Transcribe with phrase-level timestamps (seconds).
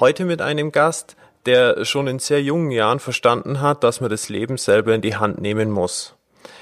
[0.00, 1.16] Heute mit einem Gast,
[1.46, 5.16] der schon in sehr jungen Jahren verstanden hat, dass man das Leben selber in die
[5.16, 6.14] Hand nehmen muss.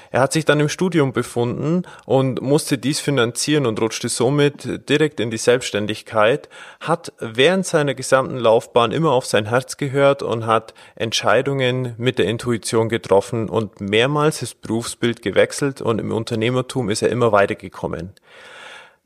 [0.09, 5.19] Er hat sich dann im Studium befunden und musste dies finanzieren und rutschte somit direkt
[5.19, 10.73] in die Selbstständigkeit, hat während seiner gesamten Laufbahn immer auf sein Herz gehört und hat
[10.95, 17.09] Entscheidungen mit der Intuition getroffen und mehrmals das Berufsbild gewechselt und im Unternehmertum ist er
[17.09, 18.13] immer weitergekommen.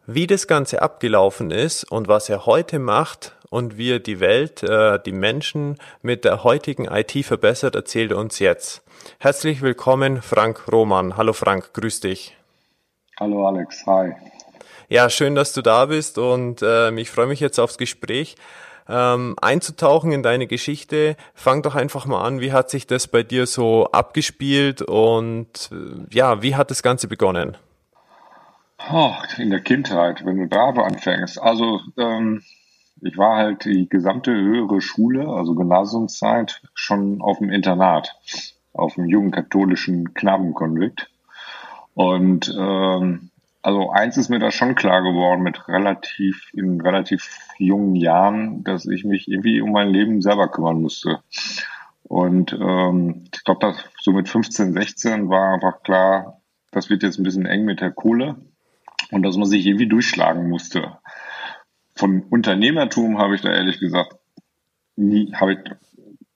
[0.05, 4.63] Wie das Ganze abgelaufen ist und was er heute macht und wie er die Welt,
[4.63, 8.81] äh, die Menschen mit der heutigen IT verbessert, erzählt er uns jetzt.
[9.19, 11.17] Herzlich willkommen, Frank Roman.
[11.17, 12.35] Hallo Frank, grüß dich.
[13.19, 14.13] Hallo Alex, hi.
[14.87, 18.35] Ja, schön, dass du da bist und äh, ich freue mich jetzt aufs Gespräch.
[18.87, 21.17] Ähm, einzutauchen in deine Geschichte.
[21.33, 26.15] Fang doch einfach mal an, wie hat sich das bei dir so abgespielt und äh,
[26.15, 27.57] ja, wie hat das Ganze begonnen?
[28.91, 31.39] Oh, in der Kindheit, wenn du da anfängst.
[31.39, 32.41] Also ähm,
[33.01, 38.15] ich war halt die gesamte höhere Schule, also Gymnasiumszeit, schon auf dem Internat,
[38.73, 41.09] auf dem jungen katholischen Knabenkonvikt.
[41.93, 43.29] Und ähm,
[43.63, 48.85] also eins ist mir da schon klar geworden mit relativ in relativ jungen Jahren, dass
[48.85, 51.19] ich mich irgendwie um mein Leben selber kümmern musste.
[52.03, 56.41] Und ähm, ich glaube, so mit 15, 16 war einfach klar,
[56.71, 58.35] das wird jetzt ein bisschen eng mit der Kohle
[59.11, 60.97] und dass man sich irgendwie durchschlagen musste.
[62.01, 64.15] Von Unternehmertum habe ich da ehrlich gesagt
[64.95, 65.59] nie, habe ich,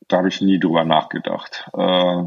[0.08, 1.68] da habe ich nie drüber nachgedacht.
[1.76, 2.24] Äh,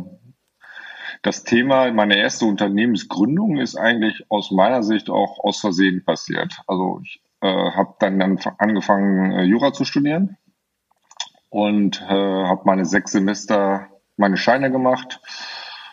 [1.22, 6.62] das Thema, meine erste Unternehmensgründung ist eigentlich aus meiner Sicht auch aus Versehen passiert.
[6.66, 10.37] Also ich äh, habe dann, dann angefangen, äh, Jura zu studieren
[11.48, 15.21] und habe meine sechs Semester meine Scheine gemacht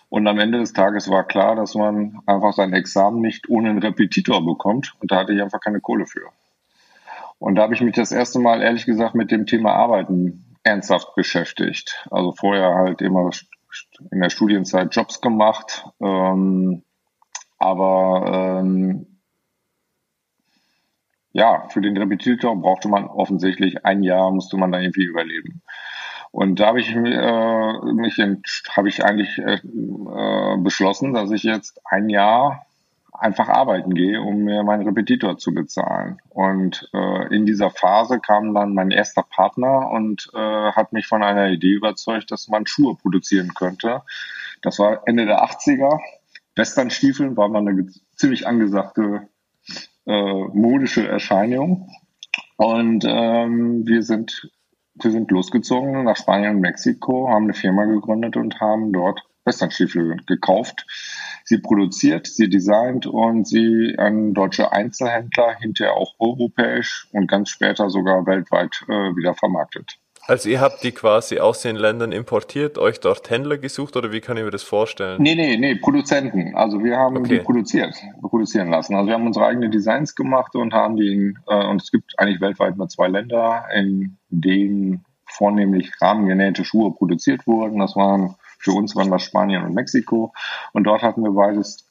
[0.10, 3.80] und am Ende des Tages war klar, dass man einfach sein Examen nicht ohne einen
[3.80, 4.94] Repetitor bekommt.
[5.00, 6.32] Und da hatte ich einfach keine Kohle für.
[7.46, 11.14] Und da habe ich mich das erste Mal, ehrlich gesagt, mit dem Thema Arbeiten ernsthaft
[11.14, 12.04] beschäftigt.
[12.10, 13.30] Also vorher halt immer
[14.10, 15.86] in der Studienzeit Jobs gemacht.
[16.02, 16.82] Ähm,
[17.60, 19.20] aber ähm,
[21.34, 25.62] ja, für den Repetitor brauchte man offensichtlich ein Jahr, musste man da irgendwie überleben.
[26.32, 28.18] Und da habe ich äh, mich
[28.76, 32.66] habe ich eigentlich äh, äh, beschlossen, dass ich jetzt ein Jahr
[33.20, 36.20] einfach arbeiten gehe, um mir meinen Repetitor zu bezahlen.
[36.30, 41.24] Und äh, in dieser Phase kam dann mein erster Partner und äh, hat mich von
[41.24, 44.02] einer Idee überzeugt, dass man Schuhe produzieren könnte.
[44.62, 46.00] Das war Ende der 80er.
[46.56, 49.28] Westernstiefeln war mal eine ziemlich angesagte
[50.06, 51.90] äh, modische Erscheinung.
[52.58, 54.50] Und ähm, wir sind
[54.96, 60.18] wir sind losgezogen nach Spanien und Mexiko, haben eine Firma gegründet und haben dort Westernstiefel
[60.26, 60.86] gekauft.
[61.48, 67.90] Sie produziert, sie designt und sie an deutsche Einzelhändler, hinterher auch europäisch und ganz später
[67.90, 70.00] sogar weltweit äh, wieder vermarktet.
[70.28, 74.22] Also ihr habt die quasi aus den Ländern importiert, euch dort Händler gesucht oder wie
[74.22, 75.22] kann ich mir das vorstellen?
[75.22, 76.56] Nee, nee, nee, Produzenten.
[76.56, 77.38] Also wir haben okay.
[77.38, 78.96] die produziert, produzieren lassen.
[78.96, 82.42] Also wir haben unsere eigenen Designs gemacht und haben die, äh, und es gibt eigentlich
[82.42, 87.78] weltweit nur zwei Länder, in denen vornehmlich rahmengenähte Schuhe produziert wurden.
[87.78, 88.36] Das waren,
[88.66, 90.34] für uns waren das Spanien und Mexiko.
[90.74, 91.88] Und dort hatten wir beides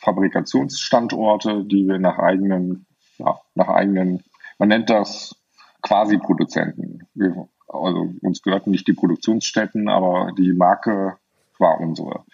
[0.00, 2.86] Fabrikationsstandorte, die wir nach eigenen,
[3.18, 4.24] ja, nach eigenen,
[4.58, 5.36] man nennt das
[5.82, 7.06] quasi Produzenten.
[7.14, 11.18] Wir also uns gehörten nicht die Produktionsstätten, aber die Marke
[11.58, 12.24] war unsere.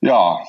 [0.00, 0.40] Ja,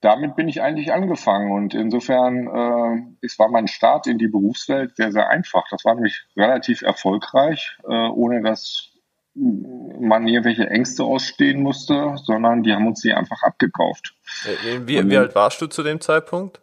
[0.00, 4.96] damit bin ich eigentlich angefangen und insofern äh, es war mein Start in die Berufswelt
[4.96, 5.64] sehr, sehr einfach.
[5.70, 8.95] Das war nämlich relativ erfolgreich, äh, ohne dass
[9.36, 14.14] man irgendwelche Ängste ausstehen musste, sondern die haben uns die einfach abgekauft.
[14.44, 16.60] Äh, wie, wie alt warst du zu dem Zeitpunkt?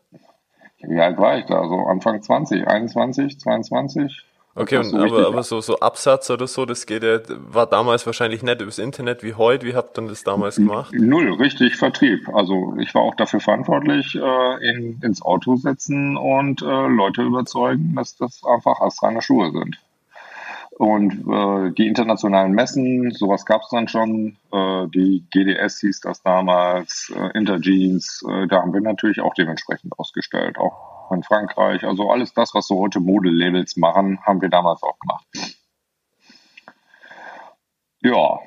[0.80, 1.68] Wie alt war ich da?
[1.68, 4.24] So Anfang 20, 21, 22?
[4.56, 8.06] Okay, und, so aber, aber so, so Absatz oder so, das geht ja, war damals
[8.06, 9.66] wahrscheinlich nicht übers Internet wie heute.
[9.66, 10.94] Wie habt ihr das damals gemacht?
[10.94, 12.30] Null, richtig Vertrieb.
[12.30, 17.94] Also ich war auch dafür verantwortlich, äh, in, ins Auto setzen und äh, Leute überzeugen,
[17.96, 19.78] dass das einfach astreine Schuhe sind.
[20.84, 24.36] Und äh, die internationalen Messen, sowas gab es dann schon.
[24.52, 29.98] Äh, die GDS hieß das damals, äh, Interjeans, äh, da haben wir natürlich auch dementsprechend
[29.98, 30.58] ausgestellt.
[30.58, 31.86] Auch in Frankreich.
[31.86, 35.26] Also alles das, was so heute Modelabels machen, haben wir damals auch gemacht.
[38.02, 38.40] Ja,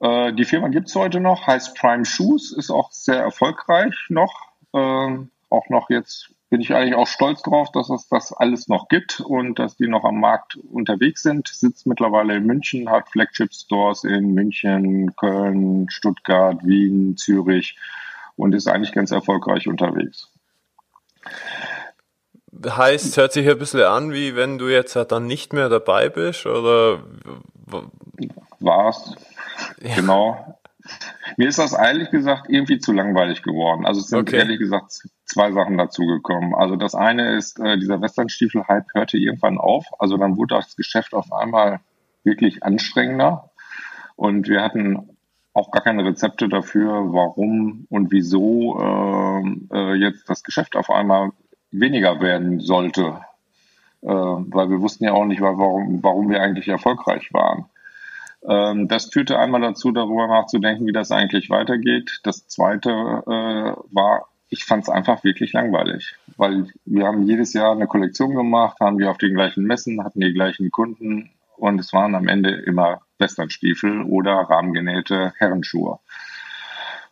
[0.00, 4.34] äh, die Firma gibt es heute noch, heißt Prime Shoes, ist auch sehr erfolgreich noch.
[4.74, 5.16] Äh,
[5.48, 9.20] auch noch jetzt bin ich eigentlich auch stolz drauf, dass es das alles noch gibt
[9.20, 11.48] und dass die noch am Markt unterwegs sind.
[11.48, 17.76] Sitzt mittlerweile in München, hat Flagship Stores in München, Köln, Stuttgart, Wien, Zürich
[18.36, 20.30] und ist eigentlich ganz erfolgreich unterwegs.
[22.66, 26.08] Heißt, hört sich ein bisschen an, wie wenn du jetzt halt dann nicht mehr dabei
[26.08, 27.02] bist, oder?
[28.58, 29.14] War's.
[29.82, 29.96] Ja.
[29.96, 30.57] Genau.
[31.36, 33.86] Mir ist das ehrlich gesagt irgendwie zu langweilig geworden.
[33.86, 34.36] Also es sind okay.
[34.36, 34.92] ehrlich gesagt
[35.24, 36.54] zwei Sachen dazugekommen.
[36.54, 39.86] Also das eine ist, äh, dieser Westernstiefel-Hype hörte irgendwann auf.
[39.98, 41.80] Also dann wurde das Geschäft auf einmal
[42.24, 43.50] wirklich anstrengender.
[44.16, 45.16] Und wir hatten
[45.52, 51.30] auch gar keine Rezepte dafür, warum und wieso äh, äh, jetzt das Geschäft auf einmal
[51.70, 53.20] weniger werden sollte.
[54.02, 57.66] Äh, weil wir wussten ja auch nicht, warum, warum wir eigentlich erfolgreich waren.
[58.46, 62.20] Ähm, das führte einmal dazu, darüber nachzudenken, wie das eigentlich weitergeht.
[62.22, 67.72] Das zweite äh, war, ich fand es einfach wirklich langweilig, weil wir haben jedes Jahr
[67.72, 71.92] eine Kollektion gemacht, haben wir auf den gleichen Messen, hatten die gleichen Kunden und es
[71.92, 75.98] waren am Ende immer Westernstiefel oder rahmengenähte Herrenschuhe.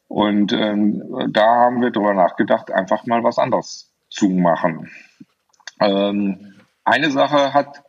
[0.08, 4.88] Und ähm, da haben wir darüber nachgedacht, einfach mal was anderes zu machen.
[5.81, 7.82] Ähm, eine Sache hat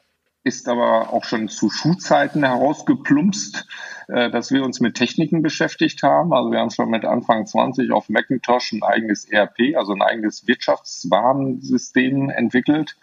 [0.48, 3.68] ist aber auch schon zu Schulzeiten herausgeplumpst,
[4.08, 6.34] äh, dass wir uns mit Techniken beschäftigt haben.
[6.34, 10.48] Also wir haben schon mit Anfang 20 auf Macintosh ein eigenes ERP, also ein eigenes
[10.48, 12.96] Wirtschaftswarensystem entwickelt,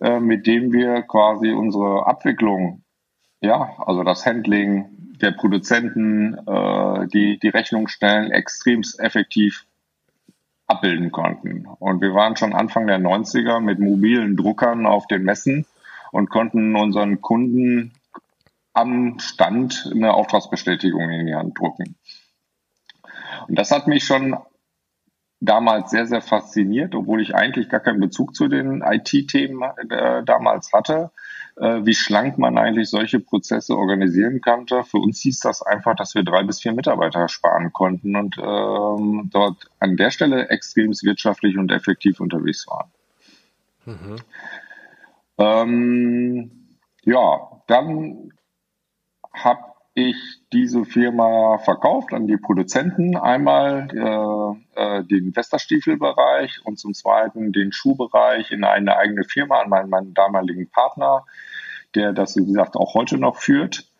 [0.00, 2.82] äh, mit dem wir quasi unsere Abwicklung,
[3.40, 4.86] ja, also das Handling
[5.20, 9.66] der Produzenten, äh, die die Rechnung stellen, extremst effektiv
[10.66, 11.66] abbilden konnten.
[11.78, 15.66] Und wir waren schon Anfang der 90er mit mobilen Druckern auf den Messen
[16.12, 17.92] und konnten unseren Kunden
[18.74, 21.96] am Stand eine Auftragsbestätigung in die Hand drucken.
[23.48, 24.36] Und das hat mich schon
[25.40, 30.72] damals sehr, sehr fasziniert, obwohl ich eigentlich gar keinen Bezug zu den IT-Themen äh, damals
[30.72, 31.10] hatte,
[31.56, 34.84] äh, wie schlank man eigentlich solche Prozesse organisieren konnte.
[34.84, 39.30] Für uns hieß das einfach, dass wir drei bis vier Mitarbeiter sparen konnten und ähm,
[39.32, 42.90] dort an der Stelle extrem wirtschaftlich und effektiv unterwegs waren.
[43.86, 44.16] Mhm.
[45.42, 48.32] Ähm, ja, dann
[49.32, 49.60] habe
[49.94, 50.16] ich
[50.52, 53.16] diese Firma verkauft an die Produzenten.
[53.16, 59.68] Einmal äh, äh, den Westerstiefelbereich und zum Zweiten den Schuhbereich in eine eigene Firma an
[59.68, 61.26] meinen, meinen damaligen Partner,
[61.94, 63.91] der das, wie gesagt, auch heute noch führt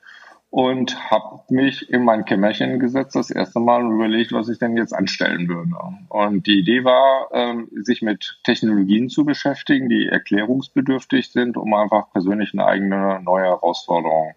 [0.53, 4.77] und habe mich in mein Kämmerchen gesetzt das erste Mal und überlegt, was ich denn
[4.77, 5.73] jetzt anstellen würde.
[6.11, 12.13] Und die Idee war, ähm, sich mit Technologien zu beschäftigen, die erklärungsbedürftig sind, um einfach
[12.13, 14.35] persönlich eine eigene neue Herausforderung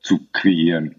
[0.00, 0.94] zu kreieren.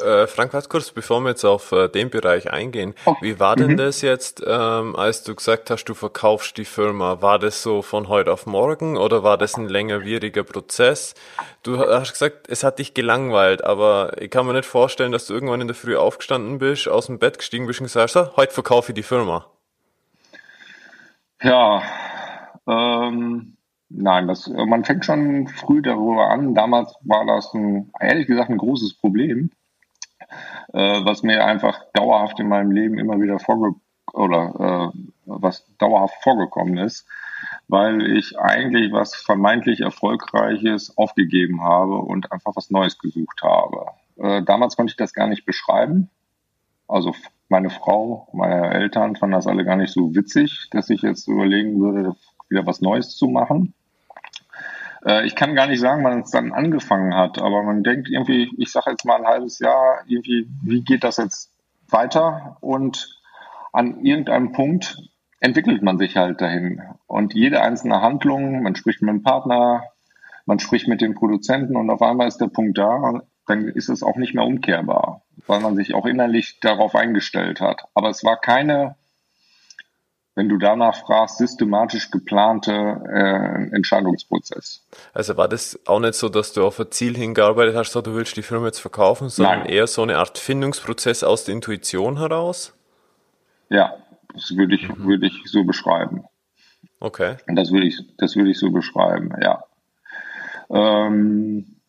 [0.00, 2.94] Äh, Frank, was kurz, bevor wir jetzt auf äh, den Bereich eingehen.
[3.04, 3.14] Oh.
[3.20, 3.76] Wie war denn mhm.
[3.76, 7.20] das jetzt, ähm, als du gesagt hast, du verkaufst die Firma?
[7.20, 11.14] War das so von heute auf morgen oder war das ein längerwieriger Prozess?
[11.62, 15.34] Du hast gesagt, es hat dich gelangweilt, aber ich kann mir nicht vorstellen, dass du
[15.34, 18.52] irgendwann in der Früh aufgestanden bist, aus dem Bett gestiegen bist und gesagt hast, heute
[18.52, 19.46] verkaufe ich die Firma.
[21.42, 21.82] Ja,
[22.66, 23.56] ähm,
[23.94, 26.54] Nein, das, man fängt schon früh darüber an.
[26.54, 29.50] Damals war das ein, ehrlich gesagt ein großes Problem
[30.72, 33.74] äh, was mir einfach dauerhaft in meinem Leben immer wieder vorge
[34.12, 37.06] oder äh, was dauerhaft vorgekommen ist,
[37.68, 43.86] weil ich eigentlich was vermeintlich Erfolgreiches aufgegeben habe und einfach was Neues gesucht habe.
[44.16, 46.10] Äh, damals konnte ich das gar nicht beschreiben.
[46.88, 47.14] Also
[47.48, 51.80] meine Frau, meine Eltern fanden das alle gar nicht so witzig, dass ich jetzt überlegen
[51.80, 52.16] würde,
[52.48, 53.74] wieder was Neues zu machen.
[55.04, 58.50] Äh, ich kann gar nicht sagen, wann es dann angefangen hat, aber man denkt irgendwie,
[58.58, 61.50] ich sage jetzt mal ein halbes Jahr, irgendwie, wie geht das jetzt
[61.88, 62.56] weiter?
[62.60, 63.20] Und
[63.72, 64.96] an irgendeinem Punkt
[65.40, 66.82] entwickelt man sich halt dahin.
[67.06, 69.84] Und jede einzelne Handlung, man spricht mit dem Partner,
[70.46, 74.02] man spricht mit den Produzenten und auf einmal ist der Punkt da, dann ist es
[74.02, 77.84] auch nicht mehr umkehrbar, weil man sich auch innerlich darauf eingestellt hat.
[77.94, 78.96] Aber es war keine
[80.34, 84.86] wenn du danach fragst, systematisch geplante äh, Entscheidungsprozess.
[85.12, 88.14] Also war das auch nicht so, dass du auf ein Ziel hingearbeitet hast, so du
[88.14, 89.68] willst die Firma jetzt verkaufen, sondern Nein.
[89.68, 92.74] eher so eine Art Findungsprozess aus der Intuition heraus?
[93.68, 93.94] Ja,
[94.32, 95.04] das würde ich, mhm.
[95.04, 96.24] würde ich so beschreiben.
[97.00, 97.36] Okay.
[97.48, 99.64] Das würde ich, das würde ich so beschreiben, ja.
[100.70, 101.80] Ähm,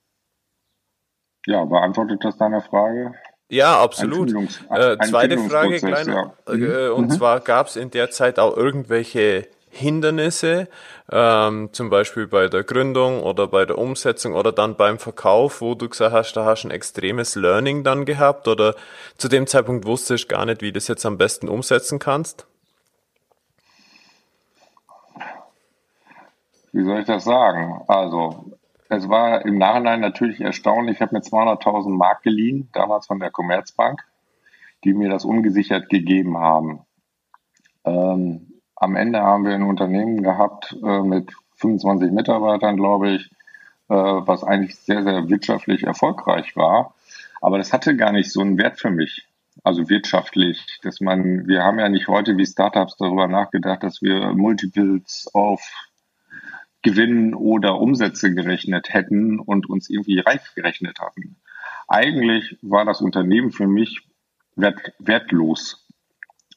[1.45, 3.13] ja, beantwortet das deine Frage?
[3.53, 4.33] Ja, absolut.
[4.71, 6.53] Äh, zweite Frage, kleiner, ja.
[6.53, 7.11] äh, und mhm.
[7.11, 10.67] zwar gab es in der Zeit auch irgendwelche Hindernisse,
[11.11, 15.75] ähm, zum Beispiel bei der Gründung oder bei der Umsetzung oder dann beim Verkauf, wo
[15.75, 18.73] du gesagt hast, da hast du ein extremes Learning dann gehabt oder
[19.17, 22.47] zu dem Zeitpunkt wusstest du gar nicht, wie du das jetzt am besten umsetzen kannst?
[26.71, 27.81] Wie soll ich das sagen?
[27.87, 28.52] Also,
[28.95, 30.95] es war im Nachhinein natürlich erstaunlich.
[30.95, 34.01] Ich habe mir 200.000 Mark geliehen, damals von der Commerzbank,
[34.83, 36.81] die mir das ungesichert gegeben haben.
[37.85, 43.31] Ähm, am Ende haben wir ein Unternehmen gehabt äh, mit 25 Mitarbeitern, glaube ich,
[43.89, 46.93] äh, was eigentlich sehr, sehr wirtschaftlich erfolgreich war.
[47.41, 49.27] Aber das hatte gar nicht so einen Wert für mich.
[49.63, 54.33] Also wirtschaftlich, dass man, wir haben ja nicht heute wie Startups darüber nachgedacht, dass wir
[54.33, 55.61] Multiples auf
[56.83, 61.37] Gewinn oder Umsätze gerechnet hätten und uns irgendwie reich gerechnet hatten.
[61.87, 64.01] Eigentlich war das Unternehmen für mich
[64.55, 65.87] wert, wertlos.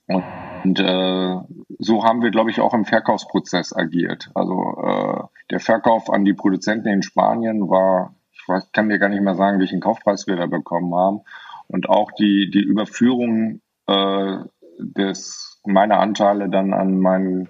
[0.09, 1.37] Und äh,
[1.79, 4.31] so haben wir, glaube ich, auch im Verkaufsprozess agiert.
[4.35, 9.09] Also äh, der Verkauf an die Produzenten in Spanien war, ich weiß, kann dir gar
[9.09, 11.21] nicht mehr sagen, welchen Kaufpreis wir da bekommen haben.
[11.69, 14.39] Und auch die, die Überführung äh,
[14.79, 17.49] des meiner Anteile dann an meinen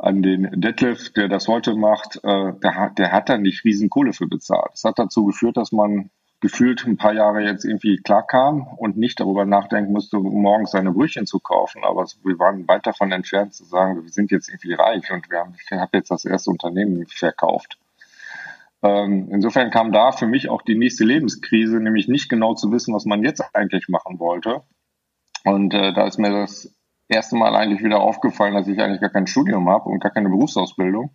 [0.00, 4.12] an den Detlef, der das heute macht, äh, der, der hat da nicht riesen Kohle
[4.12, 4.72] für bezahlt.
[4.72, 9.20] Das hat dazu geführt, dass man gefühlt ein paar Jahre jetzt irgendwie klarkam und nicht
[9.20, 11.84] darüber nachdenken musste, morgens seine Brötchen zu kaufen.
[11.84, 15.38] Aber wir waren weit davon entfernt zu sagen, wir sind jetzt irgendwie reich und wir
[15.38, 17.78] haben, ich habe jetzt das erste Unternehmen verkauft.
[18.82, 22.94] Ähm, insofern kam da für mich auch die nächste Lebenskrise, nämlich nicht genau zu wissen,
[22.94, 24.62] was man jetzt eigentlich machen wollte.
[25.44, 26.74] Und äh, da ist mir das
[27.10, 30.28] erste Mal eigentlich wieder aufgefallen, dass ich eigentlich gar kein Studium habe und gar keine
[30.28, 31.10] Berufsausbildung.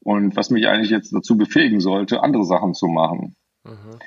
[0.00, 3.36] Und was mich eigentlich jetzt dazu befähigen sollte, andere Sachen zu machen.
[3.64, 3.98] Mhm.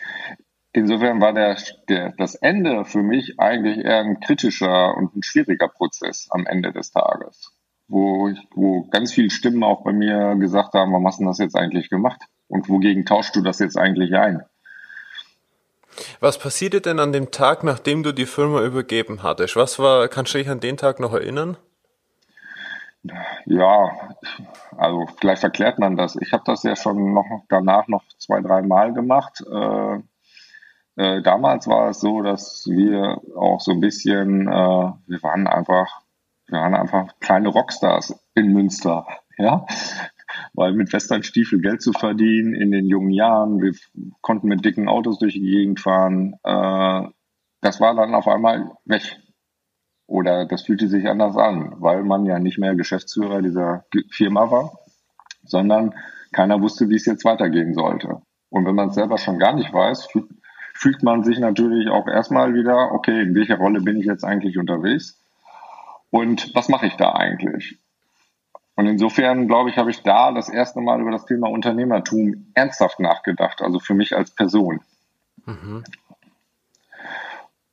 [0.73, 1.57] Insofern war der,
[1.89, 6.71] der, das Ende für mich eigentlich eher ein kritischer und ein schwieriger Prozess am Ende
[6.71, 7.51] des Tages,
[7.87, 11.39] wo, ich, wo ganz viele Stimmen auch bei mir gesagt haben, warum hast du das
[11.39, 12.21] jetzt eigentlich gemacht?
[12.47, 14.43] Und wogegen tauschst du das jetzt eigentlich ein?
[16.19, 19.55] Was passierte denn an dem Tag, nachdem du die Firma übergeben hattest?
[19.55, 21.57] Was war, kannst du dich an den Tag noch erinnern?
[23.45, 23.91] Ja,
[24.75, 26.17] also vielleicht verklärt man das.
[26.19, 29.43] Ich habe das ja schon noch danach noch zwei, drei Mal gemacht.
[29.49, 29.99] Äh,
[30.97, 36.01] äh, damals war es so, dass wir auch so ein bisschen, äh, wir waren einfach,
[36.47, 39.05] wir waren einfach kleine Rockstars in Münster,
[39.37, 39.65] ja.
[40.53, 43.73] Weil mit Westernstiefel Geld zu verdienen in den jungen Jahren, wir
[44.21, 47.07] konnten mit dicken Autos durch die Gegend fahren, äh,
[47.61, 49.17] das war dann auf einmal weg.
[50.07, 54.79] Oder das fühlte sich anders an, weil man ja nicht mehr Geschäftsführer dieser Firma war,
[55.43, 55.93] sondern
[56.31, 58.21] keiner wusste, wie es jetzt weitergehen sollte.
[58.49, 60.07] Und wenn man es selber schon gar nicht weiß,
[60.73, 64.57] fühlt man sich natürlich auch erstmal wieder, okay, in welcher Rolle bin ich jetzt eigentlich
[64.57, 65.21] unterwegs?
[66.09, 67.79] Und was mache ich da eigentlich?
[68.77, 72.99] Und insofern, glaube ich, habe ich da das erste Mal über das Thema Unternehmertum ernsthaft
[72.99, 74.81] nachgedacht, also für mich als Person.
[75.45, 75.83] Mhm.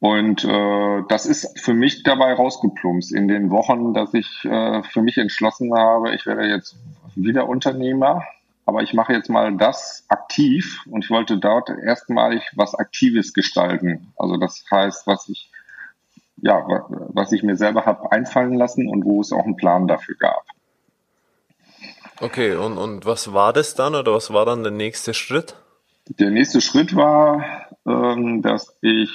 [0.00, 5.02] Und äh, das ist für mich dabei rausgeplumpst in den Wochen, dass ich äh, für
[5.02, 6.76] mich entschlossen habe, ich werde jetzt
[7.14, 8.24] wieder Unternehmer,
[8.64, 14.10] aber ich mache jetzt mal das aktiv und ich wollte dort erstmalig was Aktives gestalten.
[14.16, 15.50] Also das heißt, was ich
[16.36, 20.16] ja, was ich mir selber habe einfallen lassen und wo es auch einen Plan dafür
[20.18, 20.44] gab.
[22.24, 25.56] Okay, und, und was war das dann oder was war dann der nächste Schritt?
[26.08, 27.44] Der nächste Schritt war,
[27.86, 29.10] ähm, dass ich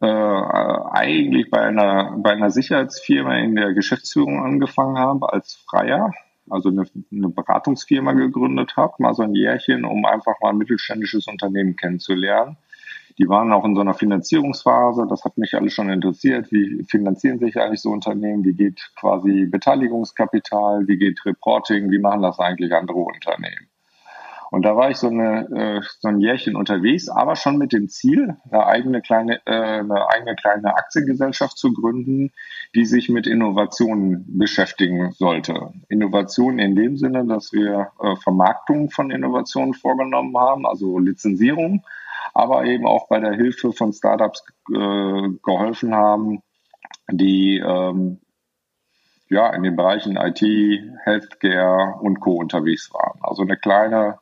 [0.00, 6.12] äh, eigentlich bei einer, bei einer Sicherheitsfirma in der Geschäftsführung angefangen habe als Freier,
[6.48, 11.26] also eine, eine Beratungsfirma gegründet habe, mal so ein Jährchen, um einfach mal ein mittelständisches
[11.26, 12.58] Unternehmen kennenzulernen.
[13.18, 15.06] Die waren auch in so einer Finanzierungsphase.
[15.08, 16.52] Das hat mich alles schon interessiert.
[16.52, 18.44] Wie finanzieren sich eigentlich so Unternehmen?
[18.44, 20.86] Wie geht quasi Beteiligungskapital?
[20.86, 21.90] Wie geht Reporting?
[21.90, 23.68] Wie machen das eigentlich andere Unternehmen?
[24.50, 27.88] Und da war ich so, eine, äh, so ein Jährchen unterwegs, aber schon mit dem
[27.88, 32.32] Ziel, eine eigene kleine, äh, eine eigene kleine Aktiengesellschaft zu gründen,
[32.74, 35.72] die sich mit Innovationen beschäftigen sollte.
[35.88, 41.84] Innovationen in dem Sinne, dass wir äh, Vermarktung von Innovationen vorgenommen haben, also Lizenzierung,
[42.38, 46.42] aber eben auch bei der Hilfe von Startups äh, geholfen haben,
[47.10, 48.20] die ähm,
[49.28, 50.40] ja, in den Bereichen IT,
[51.04, 52.34] Healthcare und Co.
[52.36, 53.18] unterwegs waren.
[53.22, 54.18] Also eine kleine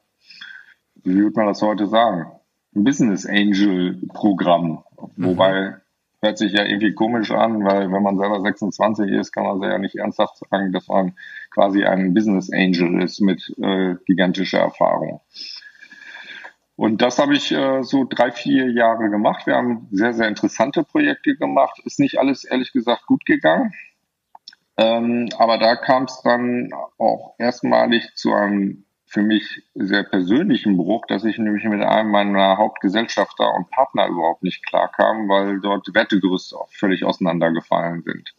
[1.06, 2.26] wie würde man das heute sagen?
[2.74, 4.82] Ein Business Angel Programm.
[5.16, 5.26] Mhm.
[5.26, 5.76] Wobei
[6.20, 9.78] hört sich ja irgendwie komisch an, weil wenn man selber 26 ist, kann man ja
[9.78, 11.14] nicht ernsthaft sagen, dass man
[11.52, 15.20] quasi ein Business Angel ist mit äh, gigantischer Erfahrung.
[16.76, 19.46] Und das habe ich äh, so drei, vier Jahre gemacht.
[19.46, 21.80] Wir haben sehr, sehr interessante Projekte gemacht.
[21.84, 23.72] Ist nicht alles ehrlich gesagt gut gegangen.
[24.76, 31.06] Ähm, aber da kam es dann auch erstmalig zu einem für mich sehr persönlichen Bruch,
[31.06, 36.56] dass ich nämlich mit einem meiner Hauptgesellschafter und Partner überhaupt nicht klarkam, weil dort Wertegerüste
[36.56, 38.34] auch völlig auseinandergefallen sind.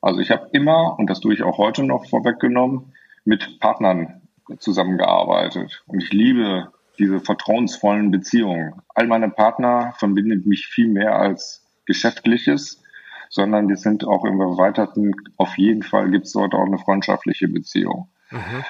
[0.00, 2.94] Also ich habe immer, und das tue ich auch heute noch vorweggenommen,
[3.24, 4.22] mit Partnern
[4.58, 5.84] zusammengearbeitet.
[5.86, 8.74] Und ich liebe diese vertrauensvollen Beziehungen.
[8.94, 12.82] All meine Partner verbindet mich viel mehr als Geschäftliches,
[13.30, 17.48] sondern die sind auch im Erweiterten, auf jeden Fall gibt es dort auch eine freundschaftliche
[17.48, 18.08] Beziehung.
[18.30, 18.64] Mhm.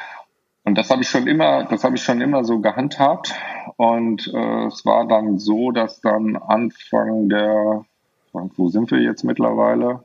[0.64, 3.34] Und das habe ich schon immer, das habe ich schon immer so gehandhabt.
[3.76, 7.84] Und äh, es war dann so, dass dann Anfang der,
[8.32, 10.02] wo sind wir jetzt mittlerweile?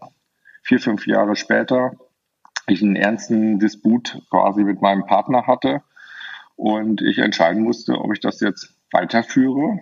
[0.62, 1.94] Vier, fünf Jahre später,
[2.68, 5.82] ich einen ernsten Disput quasi mit meinem Partner hatte
[6.56, 9.80] und ich entscheiden musste, ob ich das jetzt weiterführe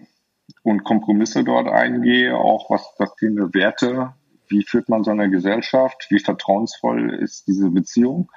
[0.64, 4.14] und Kompromisse dort eingehe, auch was das Thema Werte,
[4.48, 8.30] wie führt man so eine Gesellschaft, wie vertrauensvoll ist diese Beziehung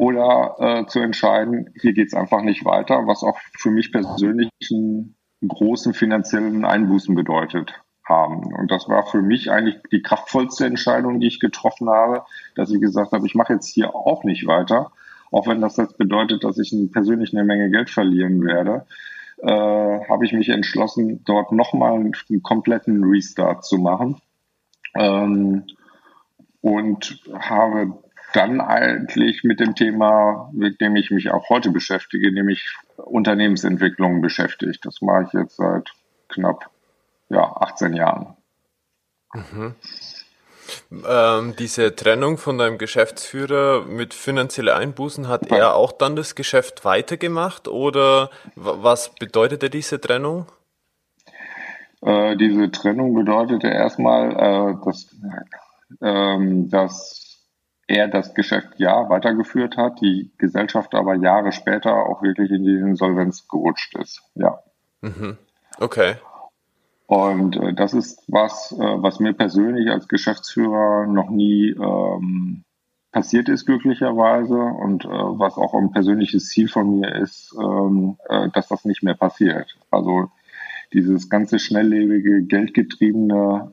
[0.00, 4.48] oder äh, zu entscheiden, hier geht es einfach nicht weiter, was auch für mich persönlich
[4.70, 5.14] einen
[5.46, 7.74] großen finanziellen Einbußen bedeutet
[8.08, 8.54] haben.
[8.54, 12.24] Und das war für mich eigentlich die kraftvollste Entscheidung, die ich getroffen habe,
[12.54, 14.90] dass ich gesagt habe, ich mache jetzt hier auch nicht weiter,
[15.30, 18.86] auch wenn das jetzt bedeutet, dass ich persönlich eine Menge Geld verlieren werde,
[19.38, 19.46] äh,
[20.08, 24.20] habe ich mich entschlossen, dort nochmal einen kompletten Restart zu machen.
[24.94, 25.64] Ähm,
[26.60, 27.98] und habe
[28.34, 34.84] dann eigentlich mit dem Thema, mit dem ich mich auch heute beschäftige, nämlich Unternehmensentwicklung beschäftigt.
[34.84, 35.90] Das mache ich jetzt seit
[36.28, 36.70] knapp
[37.28, 38.36] ja, 18 Jahren.
[39.32, 39.74] Mhm.
[40.92, 46.84] Ähm, diese Trennung von deinem Geschäftsführer mit finanziellen Einbußen, hat er auch dann das Geschäft
[46.84, 50.46] weitergemacht oder was bedeutete diese Trennung?
[52.02, 55.14] Äh, diese Trennung bedeutete erstmal, äh, dass,
[56.00, 57.46] äh, dass
[57.86, 62.76] er das Geschäft ja weitergeführt hat, die Gesellschaft aber Jahre später auch wirklich in die
[62.76, 64.22] Insolvenz gerutscht ist.
[64.34, 64.60] Ja.
[65.02, 65.38] Mhm.
[65.78, 66.16] Okay.
[67.10, 72.62] Und äh, das ist was, äh, was mir persönlich als Geschäftsführer noch nie ähm,
[73.10, 74.54] passiert ist, glücklicherweise.
[74.54, 79.02] Und äh, was auch ein persönliches Ziel von mir ist, ähm, äh, dass das nicht
[79.02, 79.76] mehr passiert.
[79.90, 80.30] Also
[80.92, 83.72] dieses ganze schnelllebige, geldgetriebene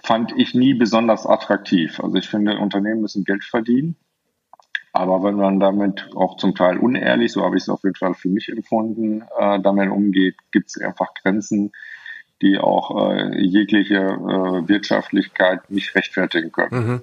[0.00, 1.98] fand ich nie besonders attraktiv.
[1.98, 3.96] Also ich finde, Unternehmen müssen Geld verdienen.
[4.98, 8.14] Aber wenn man damit auch zum Teil unehrlich, so habe ich es auf jeden Fall
[8.14, 11.70] für mich empfunden, äh, damit umgeht, gibt es einfach Grenzen,
[12.42, 16.86] die auch äh, jegliche äh, Wirtschaftlichkeit nicht rechtfertigen können.
[16.86, 17.00] Mhm.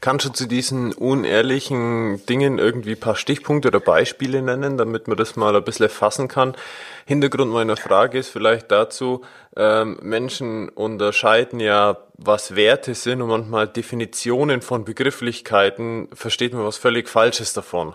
[0.00, 5.16] Kannst du zu diesen unehrlichen Dingen irgendwie ein paar Stichpunkte oder Beispiele nennen, damit man
[5.16, 6.56] das mal ein bisschen fassen kann?
[7.04, 9.22] Hintergrund meiner Frage ist vielleicht dazu,
[9.56, 16.76] ähm, Menschen unterscheiden ja, was Werte sind und manchmal Definitionen von Begrifflichkeiten versteht man was
[16.78, 17.94] völlig Falsches davon.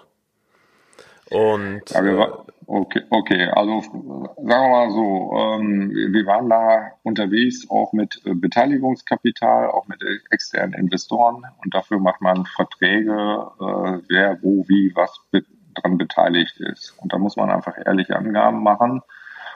[1.30, 7.70] Und ja, wir, okay, okay, also sagen wir mal so, ähm, wir waren da unterwegs
[7.70, 14.40] auch mit äh, Beteiligungskapital, auch mit externen Investoren und dafür macht man Verträge, äh, wer,
[14.42, 16.98] wo, wie, was be dran beteiligt ist.
[17.02, 19.02] Und da muss man einfach ehrliche Angaben machen.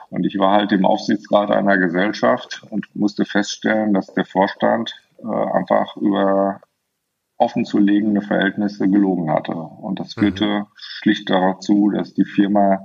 [0.08, 5.26] Und ich war halt im Aufsichtsrat einer Gesellschaft und musste feststellen, dass der Vorstand äh,
[5.26, 6.62] einfach über
[7.36, 9.52] offenzulegende Verhältnisse gelogen hatte.
[9.52, 10.66] Und das führte mhm.
[10.74, 12.80] schlicht dazu, dass die Firma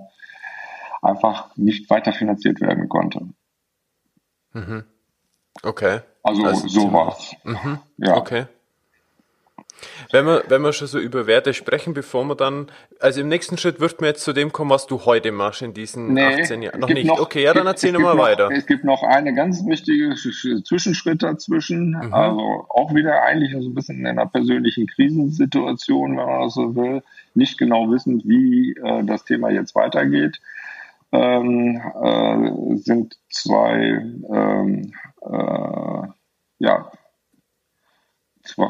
[1.02, 3.22] einfach nicht weiter finanziert werden konnte.
[4.54, 4.84] Mhm.
[5.64, 6.02] Okay.
[6.24, 7.36] Also, also sowas.
[7.44, 7.80] Mhm.
[7.98, 8.16] Ja.
[8.16, 8.46] Okay.
[10.12, 12.68] Wenn wir, wenn wir schon so über Werte sprechen, bevor wir dann,
[13.00, 15.74] also im nächsten Schritt wird mir jetzt zu dem kommen, was du heute machst in
[15.74, 16.80] diesen nee, 18 Jahren.
[16.80, 17.08] Noch nicht.
[17.08, 18.50] Noch, okay, ja, dann erzähl nochmal weiter.
[18.52, 21.92] Es gibt noch eine ganz wichtige Zwischenschritt dazwischen.
[21.92, 22.14] Mhm.
[22.14, 26.76] Also auch wieder eigentlich so ein bisschen in einer persönlichen Krisensituation, wenn man das so
[26.76, 27.04] will.
[27.34, 30.42] Nicht genau wissend, wie äh, das Thema jetzt weitergeht.
[31.14, 34.02] Ähm, äh, sind zwei,
[34.34, 36.08] ähm, äh,
[36.60, 36.92] ja,
[38.44, 38.70] zwei,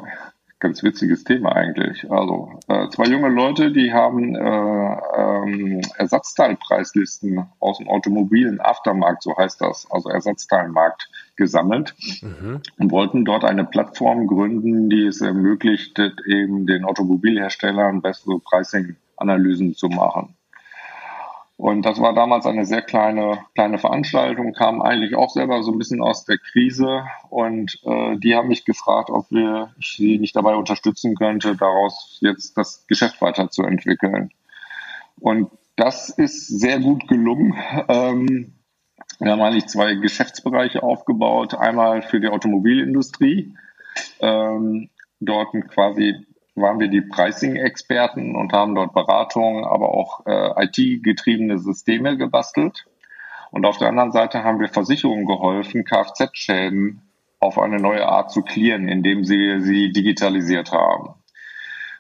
[0.62, 2.10] ganz witziges Thema eigentlich.
[2.10, 9.36] Also äh, zwei junge Leute, die haben äh, ähm, Ersatzteilpreislisten aus dem automobilen Aftermarkt, so
[9.36, 12.62] heißt das, also Ersatzteilmarkt gesammelt mhm.
[12.78, 19.90] und wollten dort eine Plattform gründen, die es ermöglicht, eben den Automobilherstellern bessere Pricing-Analysen zu
[19.90, 20.36] machen.
[21.62, 25.78] Und das war damals eine sehr kleine, kleine Veranstaltung, kam eigentlich auch selber so ein
[25.78, 27.04] bisschen aus der Krise.
[27.30, 32.18] Und äh, die haben mich gefragt, ob wir ich sie nicht dabei unterstützen könnte, daraus
[32.22, 34.32] jetzt das Geschäft weiterzuentwickeln.
[35.20, 37.54] Und das ist sehr gut gelungen.
[37.88, 38.56] Ähm,
[39.20, 41.54] wir haben eigentlich zwei Geschäftsbereiche aufgebaut.
[41.54, 43.56] Einmal für die Automobilindustrie
[44.20, 51.58] Ähm, dort quasi waren wir die Pricing-Experten und haben dort Beratungen, aber auch äh, IT-getriebene
[51.58, 52.86] Systeme gebastelt.
[53.52, 57.02] Und auf der anderen Seite haben wir Versicherungen geholfen, Kfz-Schäden
[57.40, 61.16] auf eine neue Art zu klären, indem sie sie digitalisiert haben.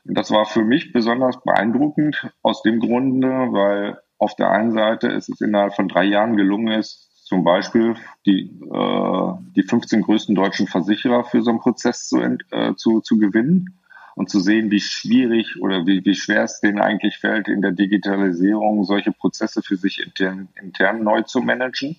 [0.05, 5.07] Und das war für mich besonders beeindruckend aus dem Grunde, weil auf der einen Seite
[5.07, 10.35] ist es innerhalb von drei Jahren gelungen ist, zum Beispiel die, äh, die 15 größten
[10.35, 13.80] deutschen Versicherer für so einen Prozess zu, äh, zu, zu gewinnen
[14.15, 17.71] und zu sehen, wie schwierig oder wie, wie schwer es denen eigentlich fällt, in der
[17.71, 21.97] Digitalisierung solche Prozesse für sich intern, intern neu zu managen.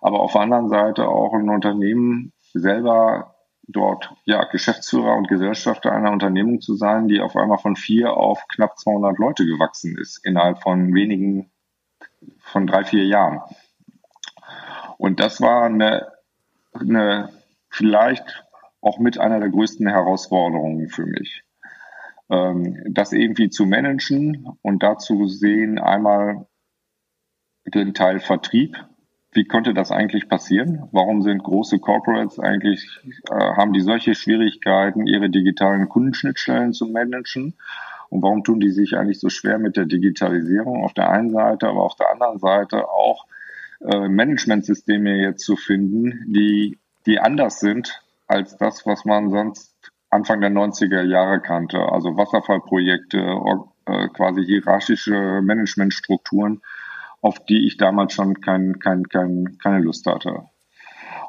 [0.00, 3.34] Aber auf der anderen Seite auch ein Unternehmen selber
[3.68, 8.46] dort ja Geschäftsführer und Gesellschafter einer Unternehmung zu sein, die auf einmal von vier auf
[8.48, 11.50] knapp 200 Leute gewachsen ist innerhalb von wenigen,
[12.40, 13.40] von drei, vier Jahren.
[14.96, 16.08] Und das war eine,
[16.72, 17.30] eine
[17.68, 18.44] vielleicht
[18.80, 21.44] auch mit einer der größten Herausforderungen für mich.
[22.30, 26.46] Ähm, das irgendwie zu managen und dazu sehen einmal
[27.66, 28.76] den Teil Vertrieb.
[29.32, 30.88] Wie konnte das eigentlich passieren?
[30.90, 32.86] Warum sind große Corporates eigentlich,
[33.30, 37.54] äh, haben die solche Schwierigkeiten, ihre digitalen Kundenschnittstellen zu managen?
[38.10, 41.68] Und warum tun die sich eigentlich so schwer mit der Digitalisierung auf der einen Seite,
[41.68, 43.26] aber auf der anderen Seite auch
[43.80, 49.74] äh, Managementsysteme jetzt zu finden, die, die anders sind als das, was man sonst
[50.10, 51.78] Anfang der 90er Jahre kannte.
[51.80, 53.18] Also Wasserfallprojekte,
[53.86, 56.62] äh, quasi hierarchische Managementstrukturen,
[57.20, 60.44] auf die ich damals schon kein, kein, kein, keine Lust hatte.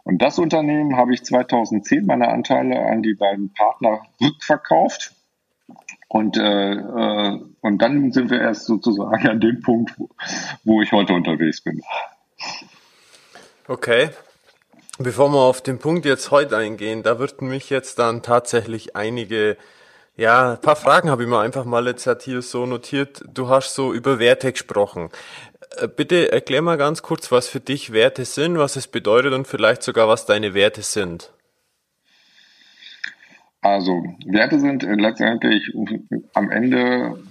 [0.03, 5.13] Und das Unternehmen habe ich 2010 meine Anteile an die beiden Partner rückverkauft.
[6.07, 10.09] Und, äh, äh, und dann sind wir erst sozusagen an dem Punkt, wo,
[10.63, 11.81] wo ich heute unterwegs bin.
[13.67, 14.09] Okay.
[15.01, 19.55] Bevor wir auf den Punkt jetzt heute eingehen, da würden mich jetzt dann tatsächlich einige,
[20.17, 23.23] ja, ein paar Fragen habe ich mir einfach mal jetzt halt hier so notiert.
[23.33, 25.09] Du hast so über Werte gesprochen.
[25.77, 29.47] Äh, bitte erklär mal ganz kurz, was für dich Werte sind, was es bedeutet und
[29.47, 31.31] vielleicht sogar, was deine Werte sind.
[33.61, 35.63] Also, Werte sind letztendlich
[36.33, 37.23] am Ende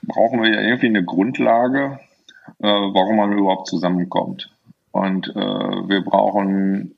[0.00, 2.00] brauchen wir ja irgendwie eine Grundlage,
[2.60, 4.50] äh, warum man überhaupt zusammenkommt.
[4.94, 6.93] Und äh, wir brauchen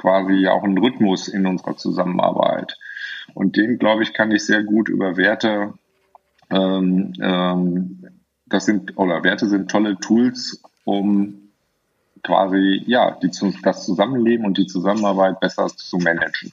[0.00, 2.78] quasi auch einen Rhythmus in unserer Zusammenarbeit.
[3.34, 5.74] Und den, glaube ich, kann ich sehr gut über Werte,
[6.50, 8.08] ähm, ähm,
[8.46, 11.50] das sind, oder Werte sind tolle Tools, um
[12.22, 13.30] quasi, ja, die,
[13.62, 16.52] das Zusammenleben und die Zusammenarbeit besser zu managen.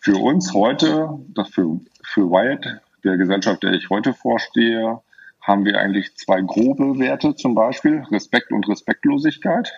[0.00, 5.00] Für uns heute, das für, für Wired, der Gesellschaft, der ich heute vorstehe,
[5.40, 9.72] haben wir eigentlich zwei grobe Werte, zum Beispiel Respekt und Respektlosigkeit.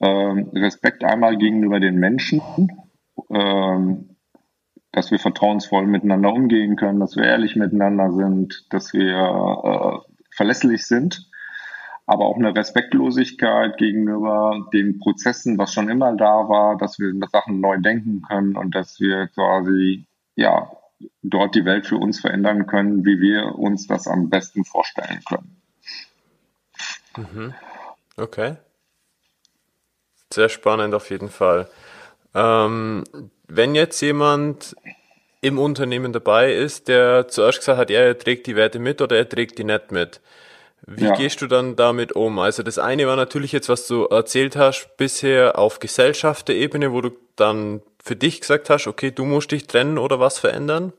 [0.00, 2.40] Ähm, Respekt einmal gegenüber den Menschen,
[3.30, 4.16] ähm,
[4.92, 10.86] dass wir vertrauensvoll miteinander umgehen können, dass wir ehrlich miteinander sind, dass wir äh, verlässlich
[10.86, 11.28] sind,
[12.06, 17.60] aber auch eine Respektlosigkeit gegenüber den Prozessen, was schon immer da war, dass wir Sachen
[17.60, 20.06] neu denken können und dass wir quasi
[20.36, 20.70] ja
[21.22, 25.60] dort die Welt für uns verändern können, wie wir uns das am besten vorstellen können.
[27.16, 27.54] Mhm.
[28.16, 28.56] Okay.
[30.32, 31.68] Sehr spannend auf jeden Fall.
[32.34, 33.04] Ähm,
[33.46, 34.76] wenn jetzt jemand
[35.40, 39.16] im Unternehmen dabei ist, der zuerst gesagt hat, ja, er trägt die Werte mit oder
[39.16, 40.20] er trägt die nicht mit.
[40.86, 41.14] Wie ja.
[41.14, 42.38] gehst du dann damit um?
[42.38, 47.10] Also das eine war natürlich jetzt, was du erzählt hast, bisher auf Gesellschafterebene, wo du
[47.36, 50.92] dann für dich gesagt hast, okay, du musst dich trennen oder was verändern.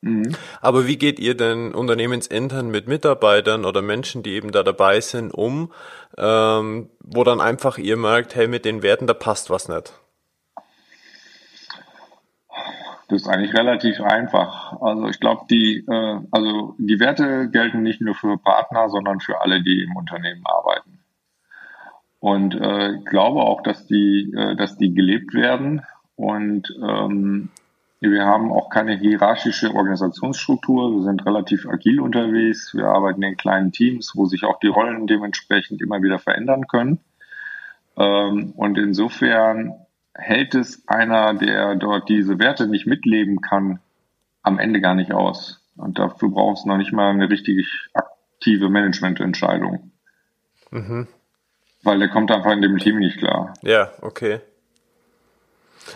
[0.00, 0.34] Mhm.
[0.60, 5.32] Aber wie geht ihr denn unternehmensintern mit Mitarbeitern oder Menschen, die eben da dabei sind,
[5.32, 5.72] um,
[6.16, 9.92] ähm, wo dann einfach ihr merkt, hey, mit den Werten, da passt was nicht?
[13.08, 14.80] Das ist eigentlich relativ einfach.
[14.82, 19.40] Also ich glaube, die, äh, also die Werte gelten nicht nur für Partner, sondern für
[19.40, 21.00] alle, die im Unternehmen arbeiten.
[22.20, 25.82] Und äh, glaube auch, dass die, äh, dass die gelebt werden.
[26.16, 27.48] Und ähm,
[28.00, 30.96] wir haben auch keine hierarchische Organisationsstruktur.
[30.96, 32.74] Wir sind relativ agil unterwegs.
[32.74, 37.00] Wir arbeiten in kleinen Teams, wo sich auch die Rollen dementsprechend immer wieder verändern können.
[37.96, 39.74] Ähm, und insofern
[40.14, 43.80] hält es einer, der dort diese Werte nicht mitleben kann,
[44.42, 45.60] am Ende gar nicht aus.
[45.76, 49.90] Und dafür braucht es noch nicht mal eine richtig aktive Managemententscheidung.
[50.70, 51.08] Mhm.
[51.82, 53.54] Weil der kommt einfach in dem Team nicht klar.
[53.62, 54.40] Ja, okay.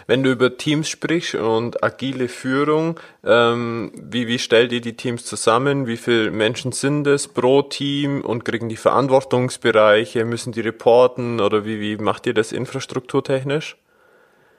[0.07, 5.25] Wenn du über Teams sprichst und agile Führung, ähm, wie, wie stellt ihr die Teams
[5.25, 5.87] zusammen?
[5.87, 10.25] Wie viele Menschen sind es pro Team und kriegen die Verantwortungsbereiche?
[10.25, 13.77] Müssen die reporten oder wie, wie macht ihr das infrastrukturtechnisch?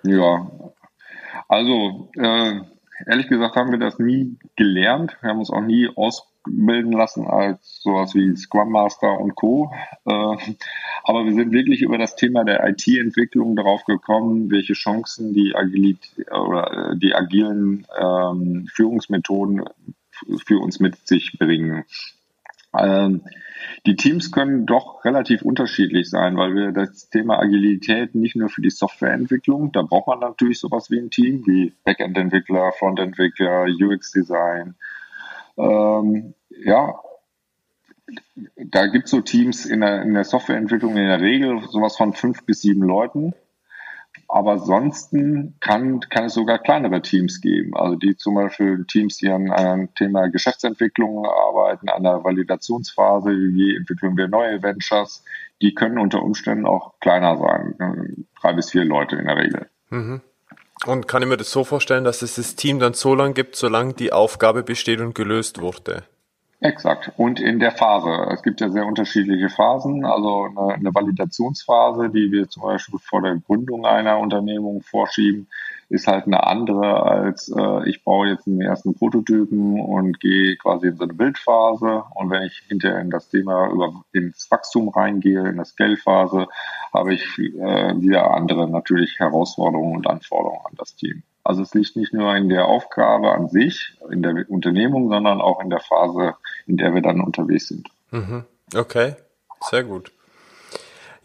[0.03, 0.47] Ja,
[1.47, 2.61] Also, äh,
[3.07, 5.17] ehrlich gesagt haben wir das nie gelernt.
[5.21, 6.32] Wir haben uns auch nie gelernt.
[6.45, 9.71] Ausbilden lassen als sowas wie Scrum Master und Co.
[10.05, 10.35] Äh,
[11.03, 16.31] aber wir sind wirklich über das Thema der IT-Entwicklung darauf gekommen, welche Chancen die Agilität
[16.31, 19.63] oder äh, die agilen ähm, Führungsmethoden
[20.45, 21.83] für uns mit sich bringen.
[22.77, 23.21] Ähm,
[23.85, 28.61] die Teams können doch relativ unterschiedlich sein, weil wir das Thema Agilität nicht nur für
[28.61, 34.75] die Softwareentwicklung, da braucht man natürlich sowas wie ein Team, wie Backend-Entwickler, Front-Entwickler, UX-Design.
[35.57, 36.99] Ähm, ja,
[38.57, 42.13] da gibt es so Teams in der, in der Softwareentwicklung in der Regel sowas von
[42.13, 43.33] fünf bis sieben Leuten.
[44.27, 49.29] Aber ansonsten kann, kann es sogar kleinere Teams geben, also die zum Beispiel Teams, die
[49.29, 55.23] an einem Thema Geschäftsentwicklung arbeiten, an der Validationsphase, wie entwickeln wir neue Ventures,
[55.61, 59.69] die können unter Umständen auch kleiner sein, drei bis vier Leute in der Regel.
[59.89, 60.21] Mhm.
[60.85, 63.55] Und kann ich mir das so vorstellen, dass es das Team dann so lange gibt,
[63.55, 66.03] solange die Aufgabe besteht und gelöst wurde?
[66.59, 67.11] Exakt.
[67.17, 68.09] Und in der Phase.
[68.31, 70.05] Es gibt ja sehr unterschiedliche Phasen.
[70.05, 75.49] Also eine, eine, Validationsphase, die wir zum Beispiel vor der Gründung einer Unternehmung vorschieben,
[75.93, 80.87] ist halt eine andere als äh, ich baue jetzt einen ersten Prototypen und gehe quasi
[80.87, 82.03] in so eine Bildphase.
[82.15, 86.47] Und wenn ich hinterher in das Thema über ins Wachstum reingehe, in der Scale-Phase,
[86.91, 91.21] habe ich äh, wieder andere natürlich Herausforderungen und Anforderungen an das Team.
[91.43, 95.61] Also es liegt nicht nur in der Aufgabe an sich, in der Unternehmung, sondern auch
[95.61, 97.89] in der Phase, in der wir dann unterwegs sind.
[98.09, 98.45] Mhm.
[98.75, 99.15] Okay,
[99.69, 100.11] sehr gut.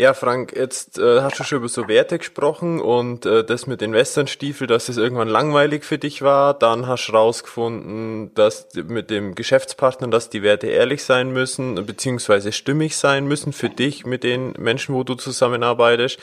[0.01, 3.81] Ja, Frank, jetzt äh, hast du schon über so Werte gesprochen und äh, das mit
[3.81, 6.55] den Westernstiefel, dass es irgendwann langweilig für dich war.
[6.55, 12.53] Dann hast du rausgefunden, dass mit dem Geschäftspartner, dass die Werte ehrlich sein müssen, beziehungsweise
[12.53, 16.21] stimmig sein müssen für dich mit den Menschen, wo du zusammenarbeitest.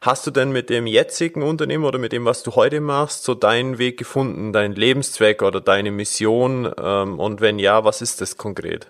[0.00, 3.34] Hast du denn mit dem jetzigen Unternehmen oder mit dem, was du heute machst, so
[3.34, 6.72] deinen Weg gefunden, deinen Lebenszweck oder deine Mission?
[6.80, 8.86] Ähm, und wenn ja, was ist das konkret?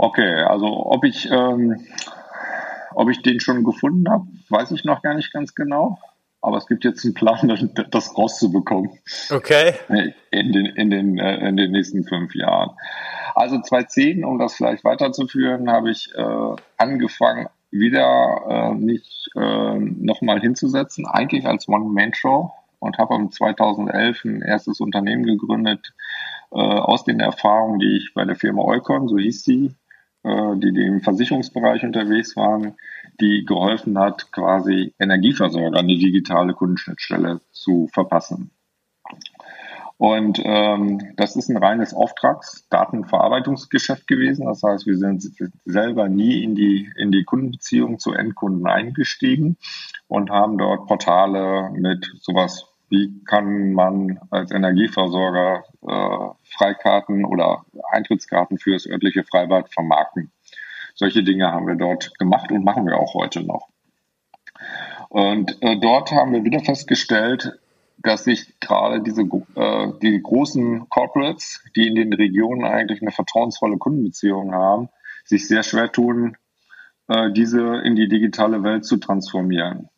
[0.00, 1.84] Okay, also ob ich, ähm,
[2.94, 5.98] ob ich den schon gefunden habe, weiß ich noch gar nicht ganz genau.
[6.40, 8.92] Aber es gibt jetzt einen Plan, das rauszubekommen.
[9.28, 9.74] Okay.
[10.30, 12.70] In den, in den, äh, in den nächsten fünf Jahren.
[13.34, 20.40] Also 2010, um das vielleicht weiterzuführen, habe ich äh, angefangen, wieder äh, mich äh, nochmal
[20.40, 25.92] hinzusetzen, eigentlich als One-Man-Show und habe im 2011 ein erstes Unternehmen gegründet
[26.52, 29.74] äh, aus den Erfahrungen, die ich bei der Firma Eukon, so hieß sie,
[30.28, 32.74] äh, die, die im Versicherungsbereich unterwegs waren,
[33.20, 38.50] die geholfen hat, quasi Energieversorger eine digitale Kundenschnittstelle zu verpassen.
[39.98, 44.46] Und ähm, das ist ein reines Auftragsdatenverarbeitungsgeschäft gewesen.
[44.46, 45.28] Das heißt, wir sind
[45.64, 49.56] selber nie in die, in die Kundenbeziehung zu Endkunden eingestiegen
[50.06, 58.58] und haben dort Portale mit sowas wie kann man als Energieversorger äh, Freikarten oder Eintrittskarten
[58.58, 60.32] für das örtliche Freibad vermarkten.
[60.94, 63.68] Solche Dinge haben wir dort gemacht und machen wir auch heute noch.
[65.08, 67.58] Und äh, dort haben wir wieder festgestellt,
[67.98, 73.78] dass sich gerade diese äh, die großen Corporates, die in den Regionen eigentlich eine vertrauensvolle
[73.78, 74.88] Kundenbeziehung haben,
[75.24, 76.36] sich sehr schwer tun,
[77.08, 79.88] äh, diese in die digitale Welt zu transformieren.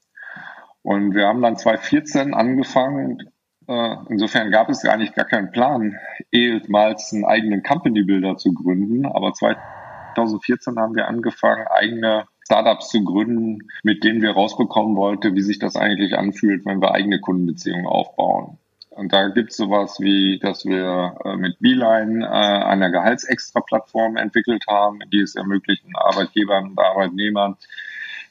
[0.82, 3.30] Und wir haben dann 2014 angefangen.
[3.68, 5.96] Äh, insofern gab es eigentlich gar keinen Plan,
[6.32, 9.06] ehemals einen eigenen Company Builder zu gründen.
[9.06, 15.42] Aber 2014 haben wir angefangen, eigene Startups zu gründen, mit denen wir rausbekommen wollten, wie
[15.42, 18.58] sich das eigentlich anfühlt, wenn wir eigene Kundenbeziehungen aufbauen.
[18.90, 24.64] Und da gibt es sowas wie, dass wir äh, mit Beeline äh, eine Gehaltsextra-Plattform entwickelt
[24.68, 27.56] haben, die es ermöglichen, Arbeitgebern und Arbeitnehmern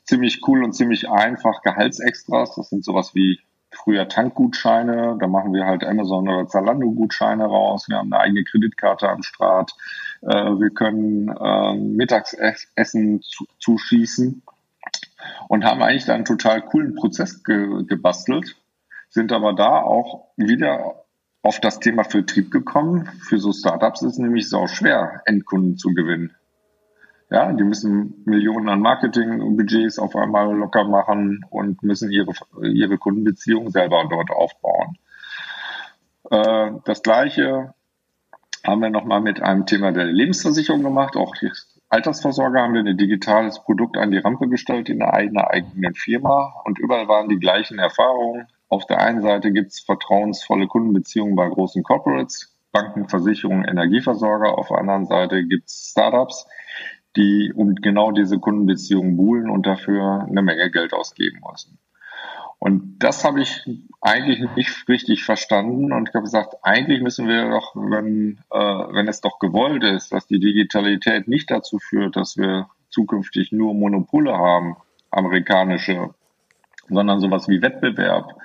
[0.10, 2.56] ziemlich cool und ziemlich einfach Gehaltsextras.
[2.56, 3.40] Das sind sowas wie
[3.72, 5.18] früher Tankgutscheine.
[5.20, 7.88] Da machen wir halt Amazon oder Zalando-Gutscheine raus.
[7.88, 9.72] Wir haben eine eigene Kreditkarte am Start.
[10.22, 13.22] Äh, wir können äh, Mittagsessen
[13.60, 14.42] zuschießen
[15.48, 18.56] und haben eigentlich da einen total coolen Prozess ge gebastelt,
[19.10, 21.06] sind aber da auch wieder
[21.44, 23.06] auf das Thema Vertrieb gekommen.
[23.28, 26.36] Für so Startups ist es nämlich sau schwer, Endkunden zu gewinnen.
[27.32, 33.70] Ja, die müssen Millionen an Marketingbudgets auf einmal locker machen und müssen ihre, ihre Kundenbeziehung
[33.70, 34.98] selber dort aufbauen.
[36.32, 37.76] Äh, das gleiche
[38.66, 41.16] haben wir nochmal mit einem Thema der Lebensversicherung gemacht.
[41.16, 41.52] Auch die
[41.90, 46.80] Altersvorsorge haben wir ein digitales Produkt an die Rampe gestellt in einer eigenen Firma und
[46.80, 48.48] überall waren die gleichen Erfahrungen.
[48.70, 54.56] Auf der einen Seite gibt es vertrauensvolle Kundenbeziehungen bei großen Corporates, Banken, Versicherungen, Energieversorger.
[54.58, 56.48] Auf der anderen Seite gibt es Startups,
[57.20, 61.78] die um genau diese Kundenbeziehungen buhlen und dafür eine Menge Geld ausgeben müssen.
[62.60, 63.70] Und das habe ich
[64.02, 69.08] eigentlich nicht richtig verstanden und ich habe gesagt, eigentlich müssen wir doch, wenn, äh, wenn
[69.08, 74.34] es doch gewollt ist, dass die Digitalität nicht dazu führt, dass wir zukünftig nur Monopole
[74.34, 74.78] haben,
[75.12, 76.14] amerikanische,
[76.90, 78.36] sondern sowas wie Wettbewerb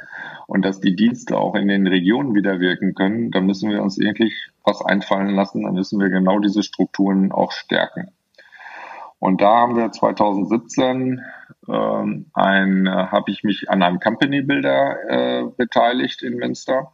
[0.46, 4.00] und dass die Dienste auch in den Regionen wieder wirken können, dann müssen wir uns
[4.00, 8.12] eigentlich was einfallen lassen, dann müssen wir genau diese Strukturen auch stärken.
[9.24, 11.22] Und da haben wir 2017
[11.66, 16.92] ähm, ein, äh, habe ich mich an einem Company Builder äh, beteiligt in Münster.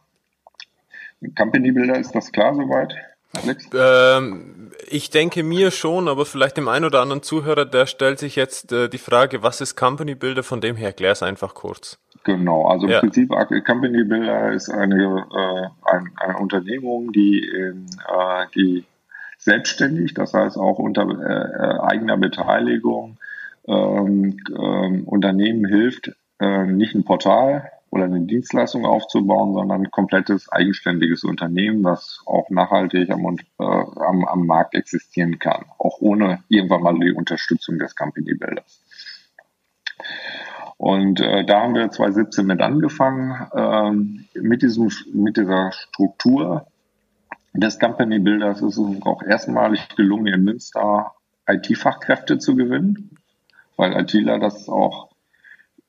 [1.37, 2.95] Company Builder, ist das klar soweit?
[3.33, 3.69] Alex?
[3.77, 8.37] Ähm, ich denke mir schon, aber vielleicht dem einen oder anderen Zuhörer, der stellt sich
[8.37, 10.43] jetzt äh, die Frage, was ist Company Builder?
[10.43, 11.99] Von dem her erklär es einfach kurz.
[12.23, 12.99] Genau, also im ja.
[13.01, 13.29] Prinzip
[13.65, 17.73] Company Builder ist eine, äh, ein, eine Unternehmung, die, äh,
[18.55, 18.85] die
[19.41, 23.17] selbstständig, das heißt auch unter äh, eigener Beteiligung
[23.67, 30.51] ähm, ähm, Unternehmen hilft, äh, nicht ein Portal oder eine Dienstleistung aufzubauen, sondern ein komplettes
[30.51, 36.83] eigenständiges Unternehmen, was auch nachhaltig am, äh, am, am Markt existieren kann, auch ohne irgendwann
[36.83, 38.81] mal die Unterstützung des Company Builders.
[40.77, 46.65] Und äh, da haben wir 2017 mit angefangen, ähm, mit, diesem, mit dieser Struktur
[47.53, 51.13] des Company Builders ist es auch erstmalig gelungen, in Münster
[51.47, 53.17] IT-Fachkräfte zu gewinnen,
[53.75, 55.09] weil ITler das auch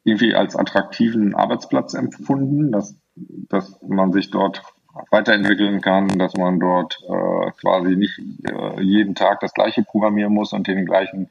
[0.05, 4.63] irgendwie als attraktiven Arbeitsplatz empfunden, dass, dass man sich dort
[5.11, 10.53] weiterentwickeln kann, dass man dort äh, quasi nicht äh, jeden Tag das gleiche programmieren muss
[10.53, 11.31] und in den gleichen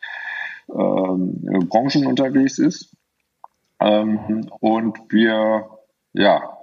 [0.70, 2.96] äh, Branchen unterwegs ist.
[3.80, 5.67] Ähm, und wir
[6.13, 6.58] ja,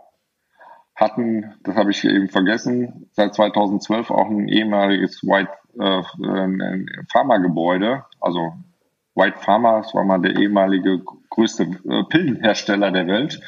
[0.98, 6.02] hatten, das habe ich eben vergessen, seit 2012 auch ein ehemaliges White äh,
[7.10, 8.54] Pharma-Gebäude, also
[9.14, 13.40] White Pharma, das war mal der ehemalige größte äh, Pillenhersteller der Welt.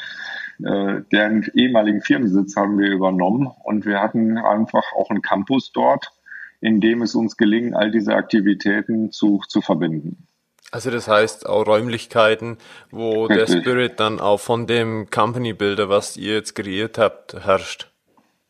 [0.65, 6.13] Äh, deren ehemaligen Firmensitz haben wir übernommen und wir hatten einfach auch einen Campus dort,
[6.61, 10.29] in dem es uns gelingen, all diese Aktivitäten zu, zu verbinden.
[10.71, 12.59] Also das heißt auch Räumlichkeiten,
[12.91, 17.91] wo der Spirit dann auch von dem Company Builder, was ihr jetzt kreiert habt, herrscht.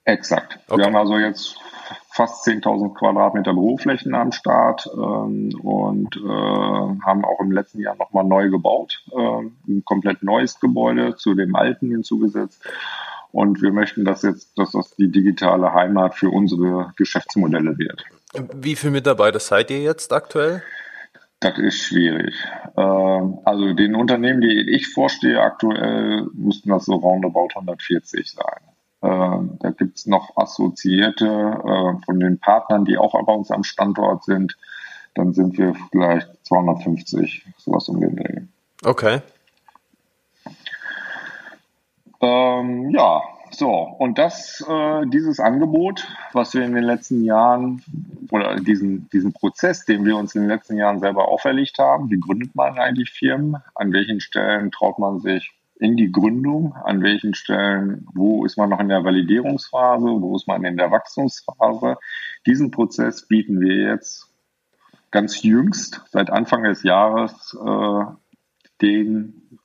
[0.05, 0.59] Exakt.
[0.69, 0.79] Okay.
[0.79, 1.57] Wir haben also jetzt
[2.11, 8.25] fast 10.000 Quadratmeter Büroflächen am Start ähm, und äh, haben auch im letzten Jahr nochmal
[8.25, 9.17] neu gebaut, äh,
[9.69, 12.63] ein komplett neues Gebäude zu dem alten hinzugesetzt.
[13.33, 18.05] Und wir möchten, dass jetzt, dass das die digitale Heimat für unsere Geschäftsmodelle wird.
[18.55, 20.63] Wie viele Mitarbeiter seid ihr jetzt aktuell?
[21.41, 22.35] Das ist schwierig.
[22.77, 28.61] Ähm, also den Unternehmen, die ich vorstehe aktuell, müssten das so roundabout 140 sein.
[29.03, 34.25] Ähm, da gibt's noch Assoziierte äh, von den Partnern, die auch bei uns am Standort
[34.25, 34.57] sind.
[35.15, 38.41] Dann sind wir vielleicht 250, sowas um den Dreh.
[38.85, 39.21] Okay.
[42.21, 47.83] Ähm, ja, so, und das, äh, dieses Angebot, was wir in den letzten Jahren
[48.31, 52.21] oder diesen, diesen Prozess, den wir uns in den letzten Jahren selber auferlegt haben, wie
[52.21, 53.57] gründet man eigentlich Firmen?
[53.75, 56.75] An welchen Stellen traut man sich in die Gründung?
[56.85, 60.07] An welchen Stellen, wo ist man noch in der Validierungsphase?
[60.07, 61.97] Wo ist man in der Wachstumsphase?
[62.47, 64.29] Diesen Prozess bieten wir jetzt
[65.11, 68.05] ganz jüngst, seit Anfang des Jahres, äh,
[68.81, 69.59] den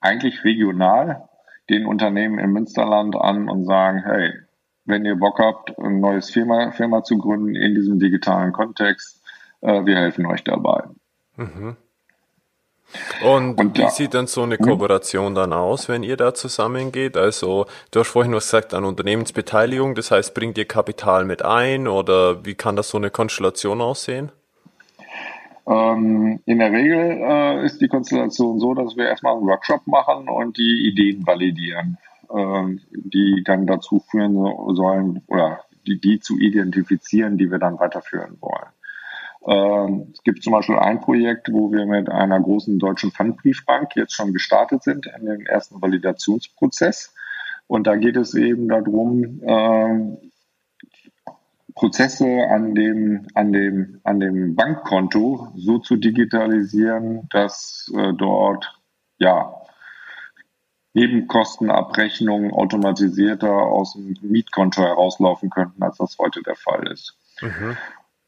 [0.00, 1.28] eigentlich regional
[1.72, 4.32] den Unternehmen im Münsterland an und sagen, hey,
[4.84, 9.22] wenn ihr Bock habt, ein neues Firma, Firma zu gründen in diesem digitalen Kontext,
[9.60, 10.84] äh, wir helfen euch dabei.
[11.36, 11.76] Mhm.
[13.24, 13.90] Und, und, wie ja.
[13.90, 14.66] sieht dann so eine hm?
[14.66, 17.16] Kooperation dann aus, wenn ihr da zusammengeht?
[17.16, 21.88] Also, du hast vorhin was gesagt an Unternehmensbeteiligung, das heißt, bringt ihr Kapital mit ein
[21.88, 24.30] oder wie kann das so eine Konstellation aussehen?
[25.66, 30.28] Ähm, in der Regel äh, ist die Konstellation so, dass wir erstmal einen Workshop machen
[30.28, 31.98] und die Ideen validieren,
[32.30, 34.34] äh, die dann dazu führen
[34.74, 38.70] sollen oder die, die zu identifizieren, die wir dann weiterführen wollen.
[39.46, 44.14] Ähm, es gibt zum Beispiel ein Projekt, wo wir mit einer großen deutschen Pfandbriefbank jetzt
[44.14, 47.14] schon gestartet sind in den ersten Validationsprozess.
[47.66, 50.16] Und da geht es eben darum, äh,
[51.74, 58.78] Prozesse an dem, an dem, an dem Bankkonto so zu digitalisieren, dass äh, dort
[59.18, 59.54] ja
[60.94, 67.16] Nebenkostenabrechnungen automatisierter aus dem Mietkonto herauslaufen könnten, als das heute der Fall ist.
[67.40, 67.76] Mhm.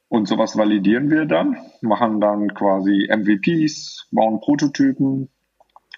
[0.08, 5.28] Und sowas validieren wir dann, machen dann quasi MVPs, bauen Prototypen,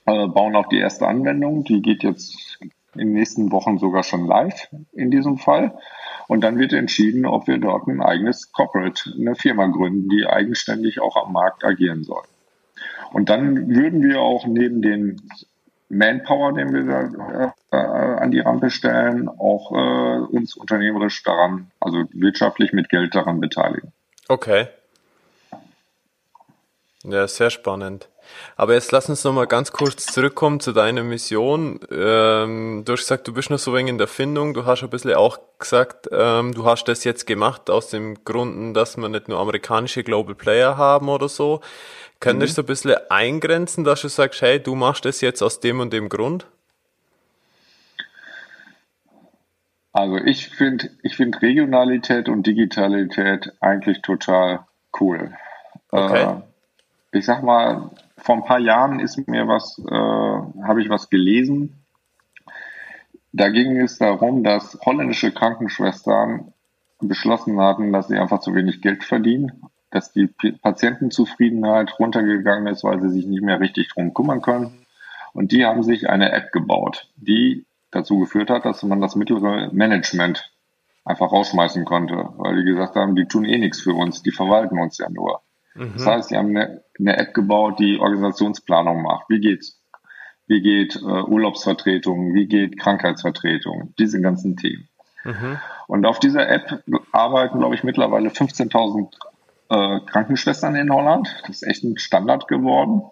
[0.06, 1.64] äh, bauen auch die erste Anwendung.
[1.64, 2.58] Die geht jetzt
[2.94, 5.76] in den nächsten Wochen sogar schon live in diesem Fall.
[6.28, 11.00] Und dann wird entschieden, ob wir dort ein eigenes Corporate, eine Firma gründen, die eigenständig
[11.00, 12.24] auch am Markt agieren soll.
[13.12, 15.20] Und dann würden wir auch neben den
[15.88, 22.72] Manpower, den wir äh, an die Rampe stellen, auch äh, uns unternehmerisch daran, also wirtschaftlich
[22.72, 23.92] mit Geld daran beteiligen.
[24.28, 24.66] Okay.
[27.08, 28.08] Ja, sehr spannend.
[28.56, 31.78] Aber jetzt lass uns noch mal ganz kurz zurückkommen zu deiner Mission.
[31.90, 34.54] Ähm, du hast gesagt, du bist noch so wenig in der Findung.
[34.54, 38.76] Du hast ein bisschen auch gesagt, ähm, du hast das jetzt gemacht aus dem Grund,
[38.76, 41.60] dass wir nicht nur amerikanische Global Player haben oder so.
[42.18, 42.62] Könntest mhm.
[42.62, 45.92] du ein bisschen eingrenzen, dass du sagst, hey, du machst das jetzt aus dem und
[45.92, 46.46] dem Grund?
[49.92, 54.66] Also ich finde ich finde Regionalität und Digitalität eigentlich total
[55.00, 55.32] cool.
[55.90, 56.22] Okay.
[56.22, 56.42] Äh,
[57.16, 61.84] ich sag mal, vor ein paar Jahren ist mir was, äh, habe ich was gelesen.
[63.32, 66.52] Da ging es darum, dass holländische Krankenschwestern
[67.00, 70.28] beschlossen hatten, dass sie einfach zu wenig Geld verdienen, dass die
[70.62, 74.86] Patientenzufriedenheit runtergegangen ist, weil sie sich nicht mehr richtig drum kümmern können.
[75.34, 79.70] Und die haben sich eine App gebaut, die dazu geführt hat, dass man das mittlere
[79.72, 80.50] Management
[81.04, 84.78] einfach rausschmeißen konnte, weil die gesagt haben, die tun eh nichts für uns, die verwalten
[84.78, 85.42] uns ja nur.
[85.76, 85.92] Mhm.
[85.94, 89.28] Das heißt, die haben eine, eine, App gebaut, die Organisationsplanung macht.
[89.28, 89.80] Wie geht's?
[90.46, 92.34] Wie geht äh, Urlaubsvertretung?
[92.34, 93.94] Wie geht Krankheitsvertretung?
[93.98, 94.88] Diese ganzen Themen.
[95.24, 95.58] Mhm.
[95.88, 99.12] Und auf dieser App arbeiten, glaube ich, mittlerweile 15.000
[99.68, 101.28] äh, Krankenschwestern in Holland.
[101.46, 103.02] Das ist echt ein Standard geworden.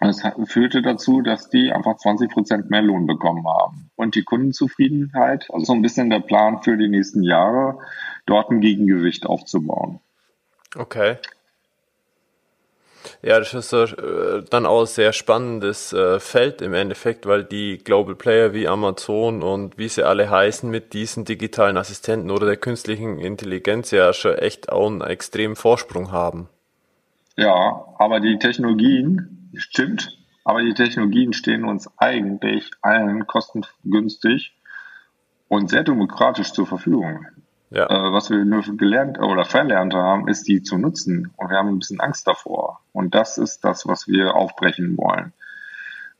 [0.00, 3.90] Das führte dazu, dass die einfach 20 Prozent mehr Lohn bekommen haben.
[3.96, 7.78] Und die Kundenzufriedenheit, also so ein bisschen der Plan für die nächsten Jahre,
[8.26, 10.00] dort ein Gegengewicht aufzubauen.
[10.76, 11.16] Okay.
[13.20, 17.78] Ja, das ist äh, dann auch ein sehr spannendes äh, Feld im Endeffekt, weil die
[17.78, 22.56] Global Player wie Amazon und wie sie alle heißen mit diesen digitalen Assistenten oder der
[22.56, 26.48] künstlichen Intelligenz ja schon echt auch einen extremen Vorsprung haben.
[27.36, 34.54] Ja, aber die Technologien, stimmt, aber die Technologien stehen uns eigentlich allen kostengünstig
[35.48, 37.26] und sehr demokratisch zur Verfügung.
[37.70, 37.86] Ja.
[37.86, 41.32] Äh, was wir nur gelernt oder verlernt haben, ist die zu nutzen.
[41.36, 42.80] Und wir haben ein bisschen Angst davor.
[42.92, 45.32] Und das ist das, was wir aufbrechen wollen.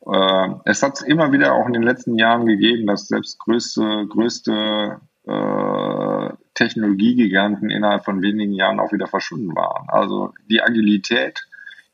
[0.07, 5.01] Äh, es hat immer wieder auch in den letzten Jahren gegeben, dass selbst größte, größte
[5.27, 9.89] äh, Technologiegiganten innerhalb von wenigen Jahren auch wieder verschwunden waren.
[9.89, 11.47] Also die Agilität,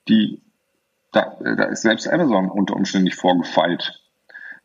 [0.08, 0.40] die
[1.12, 4.00] da, da ist selbst Amazon unter Umständen nicht vorgefeilt.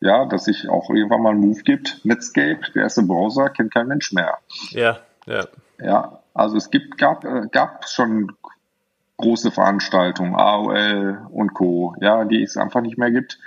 [0.01, 2.05] Ja, dass sich auch irgendwann mal ein Move gibt.
[2.05, 4.37] Netscape, der erste Browser, kennt kein Mensch mehr.
[4.71, 5.45] Ja, ja.
[5.81, 8.31] Ja, also es gibt, gab, äh, gab schon
[9.17, 13.39] große Veranstaltungen, AOL und Co., ja, die es einfach nicht mehr gibt.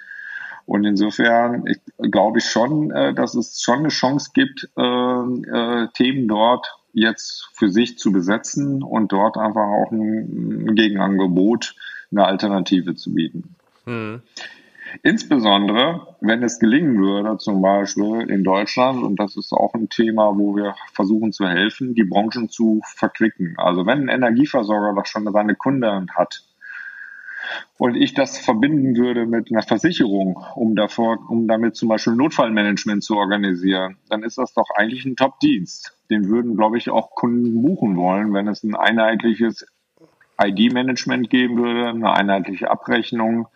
[0.64, 1.64] Und insofern
[1.98, 7.48] glaube ich schon, äh, dass es schon eine Chance gibt, äh, äh, Themen dort jetzt
[7.54, 11.74] für sich zu besetzen und dort einfach auch ein, ein Gegenangebot,
[12.10, 13.56] eine Alternative zu bieten.
[13.84, 14.22] Hm.
[15.02, 20.36] Insbesondere, wenn es gelingen würde, zum Beispiel in Deutschland, und das ist auch ein Thema,
[20.36, 23.54] wo wir versuchen zu helfen, die Branchen zu verquicken.
[23.56, 26.44] Also wenn ein Energieversorger doch schon seine Kunden hat
[27.78, 33.02] und ich das verbinden würde mit einer Versicherung, um davor, um damit zum Beispiel Notfallmanagement
[33.02, 35.96] zu organisieren, dann ist das doch eigentlich ein Top-Dienst.
[36.10, 39.66] Den würden, glaube ich, auch Kunden buchen wollen, wenn es ein einheitliches
[40.40, 43.48] ID-Management geben würde, eine einheitliche Abrechnung,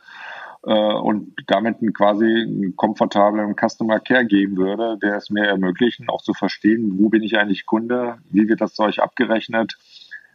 [0.73, 6.35] und damit quasi einen komfortablen Customer Care geben würde, der es mir ermöglicht, auch zu
[6.35, 9.77] verstehen, wo bin ich eigentlich Kunde, wie wird das Zeug abgerechnet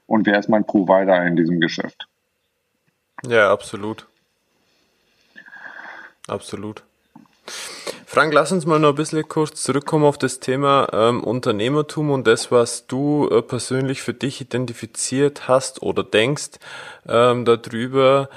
[0.06, 2.08] und wer ist mein Provider in diesem Geschäft.
[3.28, 4.08] Ja, absolut.
[6.28, 6.84] Absolut.
[8.06, 12.28] Frank, lass uns mal noch ein bisschen kurz zurückkommen auf das Thema ähm, Unternehmertum und
[12.28, 16.60] das, was du äh, persönlich für dich identifiziert hast oder denkst
[17.08, 18.30] ähm, darüber.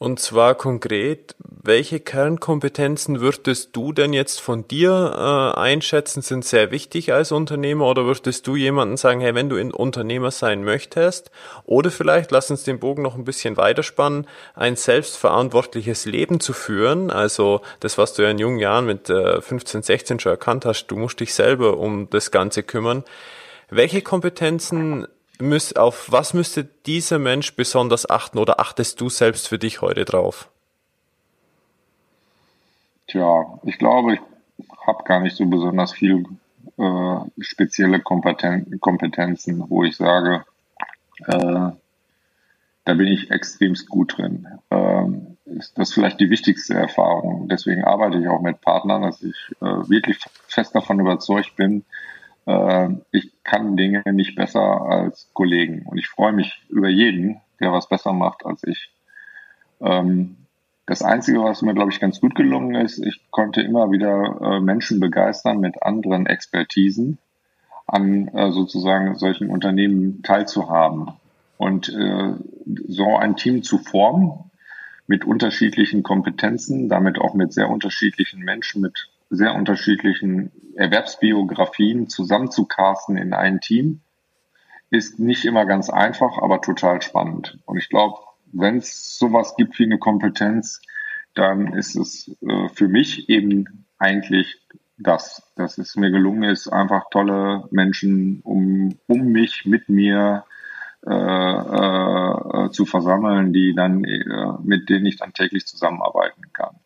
[0.00, 6.70] Und zwar konkret, welche Kernkompetenzen würdest du denn jetzt von dir äh, einschätzen, sind sehr
[6.70, 11.32] wichtig als Unternehmer oder würdest du jemanden sagen, hey, wenn du ein Unternehmer sein möchtest
[11.64, 17.10] oder vielleicht, lass uns den Bogen noch ein bisschen weiterspannen, ein selbstverantwortliches Leben zu führen,
[17.10, 20.86] also das, was du ja in jungen Jahren mit äh, 15, 16 schon erkannt hast,
[20.86, 23.02] du musst dich selber um das Ganze kümmern.
[23.68, 25.08] Welche Kompetenzen
[25.40, 30.04] müß, auf was müsste dieser Mensch besonders achten oder achtest du selbst für dich heute
[30.04, 30.50] drauf?
[33.06, 34.20] Tja, ich glaube, ich
[34.86, 36.24] habe gar nicht so besonders viel
[36.76, 40.44] äh, spezielle Kompeten Kompetenzen, wo ich sage,
[41.26, 41.70] äh,
[42.84, 44.46] da bin ich extremst gut drin.
[44.70, 47.48] Ähm, ist das vielleicht die wichtigste Erfahrung.
[47.48, 51.84] Deswegen arbeite ich auch mit Partnern, dass ich äh, wirklich fest davon überzeugt bin,
[53.10, 57.88] ich kann Dinge nicht besser als Kollegen und ich freue mich über jeden, der was
[57.88, 58.90] besser macht als ich.
[59.80, 60.36] Ähm,
[60.86, 64.60] Das Einzige, was mir, glaube ich, ganz gut gelungen ist, ich konnte immer wieder äh,
[64.60, 67.18] Menschen begeistern mit anderen Expertisen
[67.86, 71.10] an äh, sozusagen solchen Unternehmen teilzuhaben
[71.58, 72.32] und äh,
[72.88, 74.50] so ein Team zu formen
[75.06, 83.34] mit unterschiedlichen Kompetenzen, damit auch mit sehr unterschiedlichen Menschen, mit sehr unterschiedlichen Erwerbsbiografien zusammenzucasten in
[83.34, 84.00] ein Team,
[84.90, 87.58] ist nicht immer ganz einfach, aber total spannend.
[87.66, 88.18] Und ich glaube,
[88.52, 90.80] wenn es sowas gibt wie eine Kompetenz,
[91.34, 94.60] dann ist es äh, für mich eben eigentlich
[94.96, 100.44] das, dass es mir gelungen ist, einfach tolle Menschen um, um mich, mit mir
[101.06, 106.80] äh, äh, zu versammeln, die dann, äh, mit denen ich dann täglich zusammenarbeiten kann.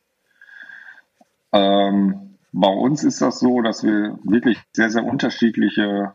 [1.52, 6.12] Ähm, bei uns ist das so, dass wir wirklich sehr, sehr unterschiedliche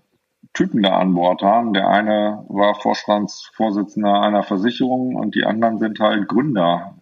[0.53, 1.73] Typen da an Bord haben.
[1.73, 6.95] Der eine war Vorstandsvorsitzender einer Versicherung und die anderen sind halt Gründer,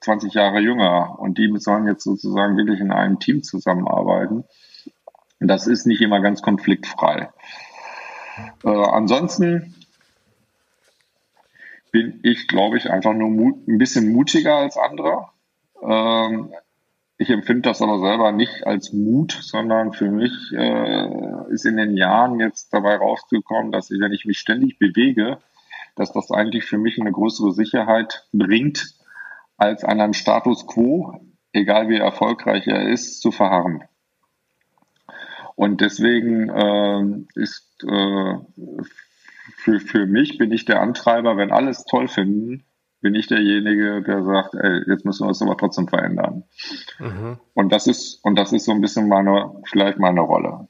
[0.00, 1.18] 20 Jahre jünger.
[1.20, 4.44] Und die sollen jetzt sozusagen wirklich in einem Team zusammenarbeiten.
[5.38, 7.30] Das ist nicht immer ganz konfliktfrei.
[8.64, 9.74] Äh, ansonsten
[11.92, 15.28] bin ich, glaube ich, einfach nur ein bisschen mutiger als andere.
[15.82, 16.52] Ähm,
[17.22, 21.96] ich empfinde das aber selber nicht als Mut, sondern für mich äh, ist in den
[21.96, 25.38] Jahren jetzt dabei rausgekommen, dass ich, wenn ich mich ständig bewege,
[25.94, 28.94] dass das eigentlich für mich eine größere Sicherheit bringt,
[29.56, 31.20] als an einem Status quo,
[31.52, 33.84] egal wie erfolgreich er ist, zu verharren.
[35.54, 38.34] Und deswegen äh, ist äh,
[39.54, 42.64] für, für mich bin ich der Antreiber, wenn alles toll finden,
[43.02, 46.44] bin ich derjenige, der sagt, ey, jetzt müssen wir es aber trotzdem verändern.
[46.98, 47.38] Mhm.
[47.52, 50.68] Und das ist, und das ist so ein bisschen meine, vielleicht meine Rolle.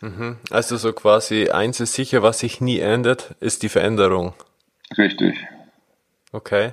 [0.00, 0.38] Mhm.
[0.50, 4.32] Also so quasi eins ist sicher, was sich nie ändert, ist die Veränderung.
[4.96, 5.36] Richtig.
[6.32, 6.72] Okay.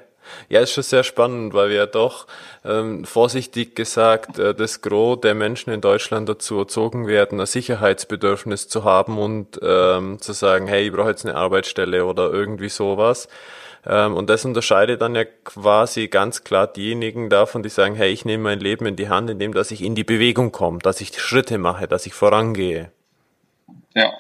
[0.49, 2.27] Ja, ist schon sehr spannend, weil wir ja doch
[2.63, 8.67] ähm, vorsichtig gesagt äh, das Gros der Menschen in Deutschland dazu erzogen werden, ein Sicherheitsbedürfnis
[8.67, 13.27] zu haben und ähm, zu sagen, hey, ich brauche jetzt eine Arbeitsstelle oder irgendwie sowas.
[13.85, 18.25] Ähm, und das unterscheidet dann ja quasi ganz klar diejenigen davon, die sagen, hey, ich
[18.25, 21.19] nehme mein Leben in die Hand, indem dass ich in die Bewegung komme, dass ich
[21.19, 22.91] Schritte mache, dass ich vorangehe.
[23.93, 24.11] Ja,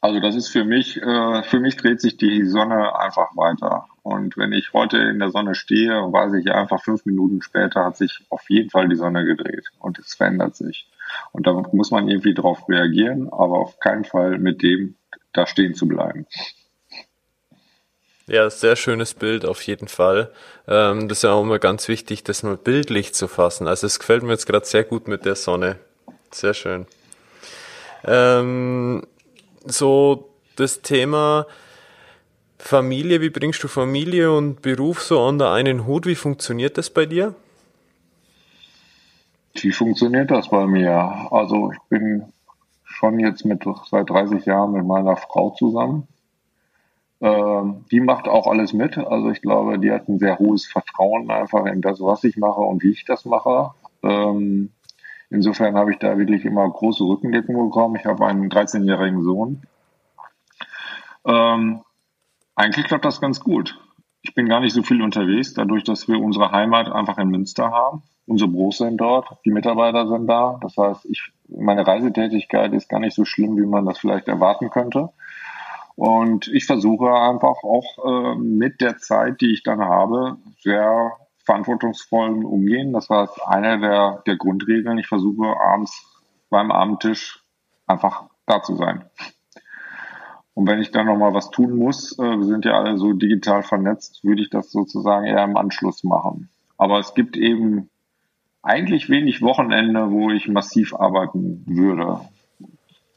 [0.00, 3.86] also das ist für mich, äh, für mich dreht sich die Sonne einfach weiter.
[4.02, 7.96] Und wenn ich heute in der Sonne stehe, weiß ich einfach, fünf Minuten später hat
[7.96, 10.88] sich auf jeden Fall die Sonne gedreht und es verändert sich.
[11.32, 14.96] Und da muss man irgendwie drauf reagieren, aber auf keinen Fall mit dem
[15.32, 16.26] da stehen zu bleiben.
[18.26, 20.30] Ja, sehr schönes Bild auf jeden Fall.
[20.68, 23.66] Ähm, das ist ja auch immer ganz wichtig, das mal bildlich zu fassen.
[23.66, 25.78] Also es gefällt mir jetzt gerade sehr gut mit der Sonne.
[26.30, 26.86] Sehr schön.
[28.04, 29.04] Ähm,
[29.64, 31.46] so das Thema
[32.62, 36.06] Familie, wie bringst du Familie und Beruf so unter einen Hut?
[36.06, 37.34] Wie funktioniert das bei dir?
[39.54, 41.26] Wie funktioniert das bei mir?
[41.32, 42.32] Also ich bin
[42.84, 46.06] schon jetzt mit seit 30 Jahren mit meiner Frau zusammen.
[47.22, 48.96] Ähm, die macht auch alles mit.
[48.98, 52.60] Also ich glaube, die hat ein sehr hohes Vertrauen einfach in das, was ich mache
[52.60, 53.70] und wie ich das mache.
[54.02, 54.70] Ähm,
[55.30, 57.96] insofern habe ich da wirklich immer große Rückendeckung bekommen.
[57.96, 59.62] Ich habe einen 13-jährigen Sohn.
[61.26, 61.80] Ähm,
[62.54, 63.78] eigentlich klappt das ganz gut.
[64.22, 67.70] Ich bin gar nicht so viel unterwegs, dadurch, dass wir unsere Heimat einfach in Münster
[67.70, 68.02] haben.
[68.26, 70.58] Unsere Büros sind dort, die Mitarbeiter sind da.
[70.62, 74.70] Das heißt, ich, meine Reisetätigkeit ist gar nicht so schlimm, wie man das vielleicht erwarten
[74.70, 75.10] könnte.
[75.96, 81.12] Und ich versuche einfach auch äh, mit der Zeit, die ich dann habe, sehr
[81.44, 82.92] verantwortungsvollen umgehen.
[82.92, 86.06] Das heißt, eine der, der Grundregeln, ich versuche abends
[86.48, 87.42] beim Abendtisch
[87.86, 89.04] einfach da zu sein.
[90.54, 93.62] Und wenn ich dann nochmal was tun muss, äh, wir sind ja alle so digital
[93.62, 96.50] vernetzt, würde ich das sozusagen eher im Anschluss machen.
[96.76, 97.88] Aber es gibt eben
[98.62, 102.20] eigentlich wenig Wochenende, wo ich massiv arbeiten würde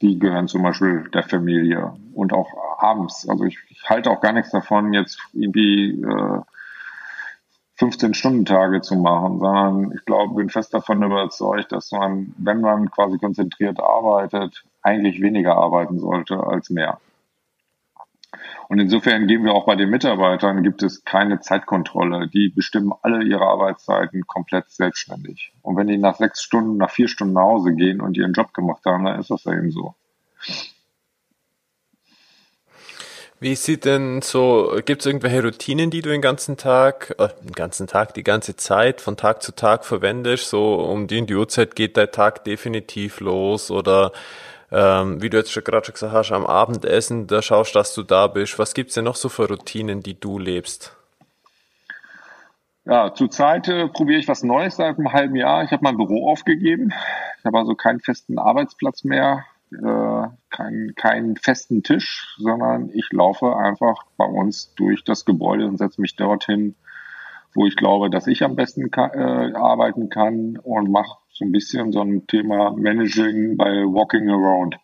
[0.04, 3.26] die gehören zum Beispiel der Familie und auch abends.
[3.26, 6.40] Also ich, ich halte auch gar nichts davon, jetzt irgendwie äh,
[7.78, 13.18] 15-Stunden-Tage zu machen, sondern ich glaube, bin fest davon überzeugt, dass man, wenn man quasi
[13.18, 16.98] konzentriert arbeitet, eigentlich weniger arbeiten sollte als mehr.
[18.68, 22.28] Und insofern geben wir auch bei den Mitarbeitern, gibt es keine Zeitkontrolle.
[22.28, 25.52] Die bestimmen alle ihre Arbeitszeiten komplett selbstständig.
[25.62, 28.54] Und wenn die nach sechs Stunden, nach vier Stunden nach Hause gehen und ihren Job
[28.54, 29.94] gemacht haben, dann ist das eben so.
[33.40, 37.52] Wie sieht denn so, gibt es irgendwelche Routinen, die du den ganzen Tag, äh, den
[37.52, 40.48] ganzen Tag, die ganze Zeit, von Tag zu Tag verwendest?
[40.48, 44.12] So um die in die Uhrzeit geht dein Tag definitiv los oder
[44.74, 48.02] ähm, wie du jetzt schon gerade schon gesagt hast, am Abendessen, da schaust, dass du
[48.02, 48.58] da bist.
[48.58, 50.96] Was gibt's denn noch so für Routinen, die du lebst?
[52.84, 55.62] Ja, zurzeit äh, probiere ich was Neues seit einem halben Jahr.
[55.62, 56.92] Ich habe mein Büro aufgegeben.
[57.38, 63.56] Ich habe also keinen festen Arbeitsplatz mehr, äh, keinen, keinen festen Tisch, sondern ich laufe
[63.56, 66.74] einfach bei uns durch das Gebäude und setze mich dorthin,
[67.54, 71.52] wo ich glaube, dass ich am besten kann, äh, arbeiten kann und mache so ein
[71.52, 74.76] bisschen so ein Thema Managing bei Walking Around.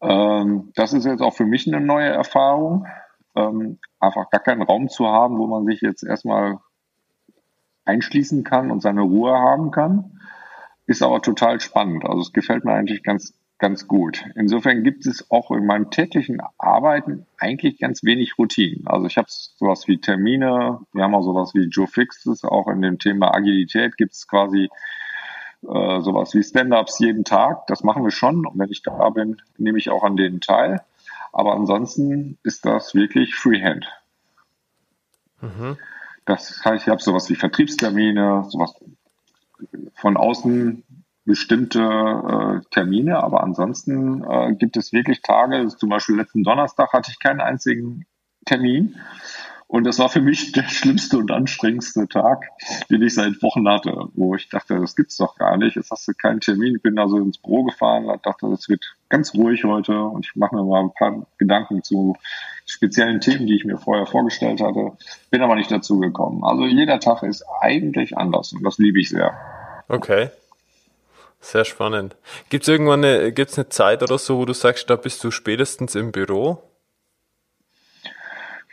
[0.00, 2.86] Ähm, das ist jetzt auch für mich eine neue Erfahrung
[3.34, 6.58] ähm, einfach gar keinen Raum zu haben, wo man sich jetzt erstmal
[7.84, 10.20] einschließen kann und seine Ruhe haben kann,
[10.86, 12.04] ist aber total spannend.
[12.04, 14.24] Also es gefällt mir eigentlich ganz, ganz gut.
[14.34, 18.88] Insofern gibt es auch in meinem täglichen Arbeiten eigentlich ganz wenig Routinen.
[18.88, 22.82] Also ich habe sowas wie Termine, wir haben auch sowas wie Joe Fixes, auch in
[22.82, 24.68] dem Thema Agilität gibt es quasi
[25.62, 27.68] äh, sowas wie Stand-ups jeden Tag.
[27.68, 28.44] Das machen wir schon.
[28.46, 30.82] Und wenn ich da bin, nehme ich auch an denen teil.
[31.32, 33.86] Aber ansonsten ist das wirklich Freehand.
[35.40, 35.78] Mhm.
[36.24, 38.74] Das heißt, ich habe sowas wie Vertriebstermine, sowas
[39.94, 40.82] von außen
[41.24, 47.10] bestimmte äh, Termine, aber ansonsten äh, gibt es wirklich Tage, zum Beispiel letzten Donnerstag hatte
[47.10, 48.06] ich keinen einzigen
[48.44, 48.96] Termin.
[49.68, 52.48] Und das war für mich der schlimmste und anstrengendste Tag,
[52.90, 55.76] den ich seit Wochen hatte, wo ich dachte, das gibt's doch gar nicht.
[55.76, 56.76] Jetzt hast du keinen Termin.
[56.76, 60.56] Ich bin also ins Büro gefahren, dachte, das wird ganz ruhig heute und ich mache
[60.56, 62.16] mir mal ein paar Gedanken zu
[62.66, 64.92] speziellen Themen, die ich mir vorher vorgestellt hatte.
[65.30, 66.44] Bin aber nicht dazu gekommen.
[66.44, 69.32] Also jeder Tag ist eigentlich anders und das liebe ich sehr.
[69.88, 70.28] Okay.
[71.42, 72.16] Sehr spannend.
[72.50, 75.32] Gibt es irgendwann eine, gibt's eine Zeit oder so, wo du sagst, da bist du
[75.32, 76.62] spätestens im Büro?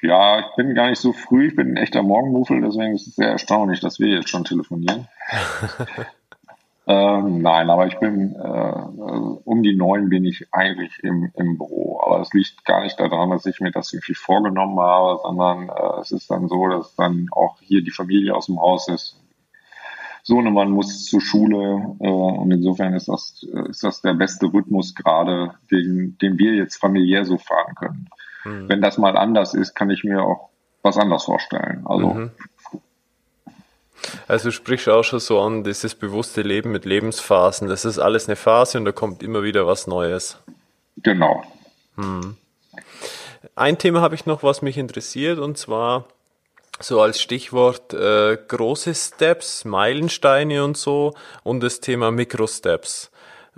[0.01, 3.15] Ja, ich bin gar nicht so früh, ich bin ein echter Morgenmuffel, deswegen ist es
[3.15, 5.07] sehr erstaunlich, dass wir jetzt schon telefonieren.
[6.87, 8.73] ähm, nein, aber ich bin äh,
[9.45, 11.99] um die neun bin ich eigentlich im, im Büro.
[12.05, 16.01] Aber es liegt gar nicht daran, dass ich mir das irgendwie vorgenommen habe, sondern äh,
[16.01, 19.19] es ist dann so, dass dann auch hier die Familie aus dem Haus ist.
[20.23, 25.55] Sohnemann muss zur Schule äh, und insofern ist das, ist das der beste Rhythmus gerade,
[25.71, 28.09] den, den wir jetzt familiär so fahren können.
[28.43, 28.69] Mhm.
[28.69, 30.49] Wenn das mal anders ist, kann ich mir auch
[30.81, 31.83] was anderes vorstellen.
[31.85, 32.31] Also mhm.
[34.27, 37.67] Also du sprichst auch schon so an, dieses bewusste Leben mit Lebensphasen.
[37.67, 40.37] Das ist alles eine Phase und da kommt immer wieder was Neues.
[40.97, 41.43] Genau.
[41.95, 42.37] Hm.
[43.55, 46.05] Ein Thema habe ich noch, was mich interessiert, und zwar
[46.79, 51.13] so als Stichwort äh, große Steps, Meilensteine und so
[51.43, 53.11] und das Thema Mikrosteps.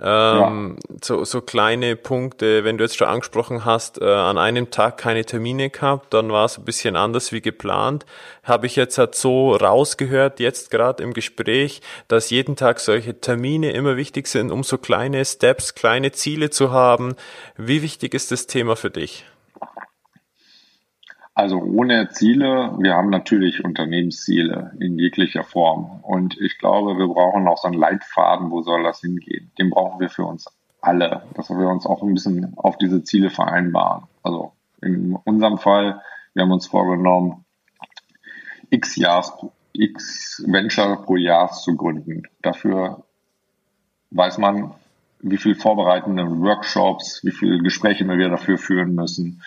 [0.04, 0.96] Ähm, ja.
[1.00, 5.24] so, so kleine Punkte, wenn du jetzt schon angesprochen hast, äh, an einem Tag keine
[5.24, 8.04] Termine gehabt, dann war es ein bisschen anders wie geplant.
[8.42, 13.70] Habe ich jetzt halt so rausgehört, jetzt gerade im Gespräch, dass jeden Tag solche Termine
[13.72, 17.14] immer wichtig sind, um so kleine Steps, kleine Ziele zu haben.
[17.56, 19.24] Wie wichtig ist das Thema für dich?
[21.34, 26.00] Also ohne Ziele, wir haben natürlich Unternehmensziele in jeglicher Form.
[26.02, 29.50] Und ich glaube, wir brauchen auch so einen Leitfaden, wo soll das hingehen.
[29.58, 30.46] Den brauchen wir für uns
[30.82, 34.04] alle, dass wir uns auch ein bisschen auf diese Ziele vereinbaren.
[34.22, 34.52] Also
[34.82, 36.02] in unserem Fall,
[36.34, 37.44] wir haben uns vorgenommen,
[38.68, 39.32] x Jahres,
[39.72, 42.24] x Venture pro Jahr zu gründen.
[42.42, 43.04] Dafür
[44.10, 44.74] weiß man,
[45.20, 49.40] wie viel vorbereitende Workshops, wie viele Gespräche wir dafür führen müssen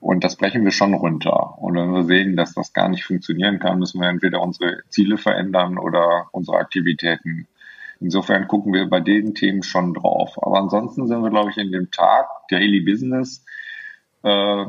[0.00, 1.58] und das brechen wir schon runter.
[1.58, 5.16] Und wenn wir sehen, dass das gar nicht funktionieren kann, müssen wir entweder unsere Ziele
[5.16, 7.48] verändern oder unsere Aktivitäten.
[8.00, 10.36] Insofern gucken wir bei den Themen schon drauf.
[10.42, 13.44] Aber ansonsten sind wir, glaube ich, in dem Tag Daily Business
[14.22, 14.66] äh,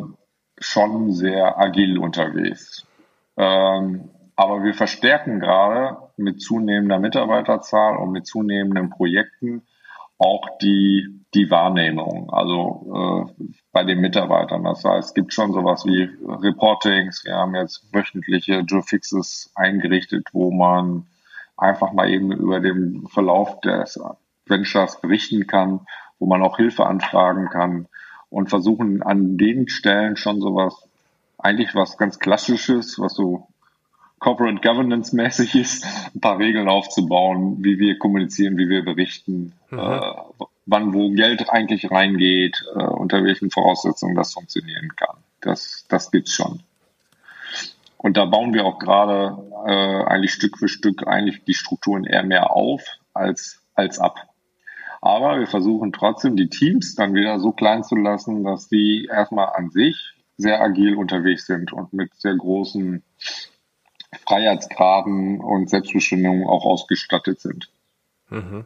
[0.60, 2.88] schon sehr agil unterwegs.
[3.36, 9.64] Ähm, aber wir verstärken gerade mit zunehmender Mitarbeiterzahl und mit zunehmenden Projekten
[10.18, 14.64] auch die, die Wahrnehmung, also äh, bei den Mitarbeitern.
[14.64, 17.26] Das heißt, es gibt schon sowas wie Reportings.
[17.26, 21.06] Wir haben jetzt wöchentliche Joe Fixes eingerichtet, wo man
[21.58, 24.00] einfach mal eben über den Verlauf des
[24.46, 25.82] Ventures berichten kann,
[26.20, 27.88] wo man auch Hilfe anfragen kann
[28.30, 30.88] und versuchen an den Stellen schon sowas,
[31.38, 33.48] eigentlich was ganz Klassisches, was so
[34.20, 39.80] Corporate Governance mäßig ist, ein paar Regeln aufzubauen, wie wir kommunizieren, wie wir berichten, mhm.
[39.80, 40.12] äh,
[40.68, 45.18] wann wo Geld eigentlich reingeht, äh, unter welchen Voraussetzungen das funktionieren kann.
[45.42, 46.62] Das, das gibt's schon.
[47.98, 52.24] Und da bauen wir auch gerade äh, eigentlich Stück für Stück eigentlich die Strukturen eher
[52.24, 54.30] mehr auf als, als ab.
[55.02, 59.50] Aber wir versuchen trotzdem die Teams dann wieder so klein zu lassen, dass die erstmal
[59.56, 63.04] an sich sehr agil unterwegs sind und mit sehr großen
[64.26, 67.70] Freiheitsgraden und Selbstbestimmung auch ausgestattet sind.
[68.30, 68.66] Mhm.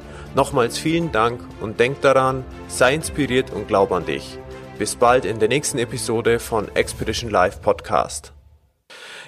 [0.33, 4.37] Nochmals vielen Dank und denk daran, sei inspiriert und glaub an dich.
[4.79, 8.31] Bis bald in der nächsten Episode von Expedition Live Podcast.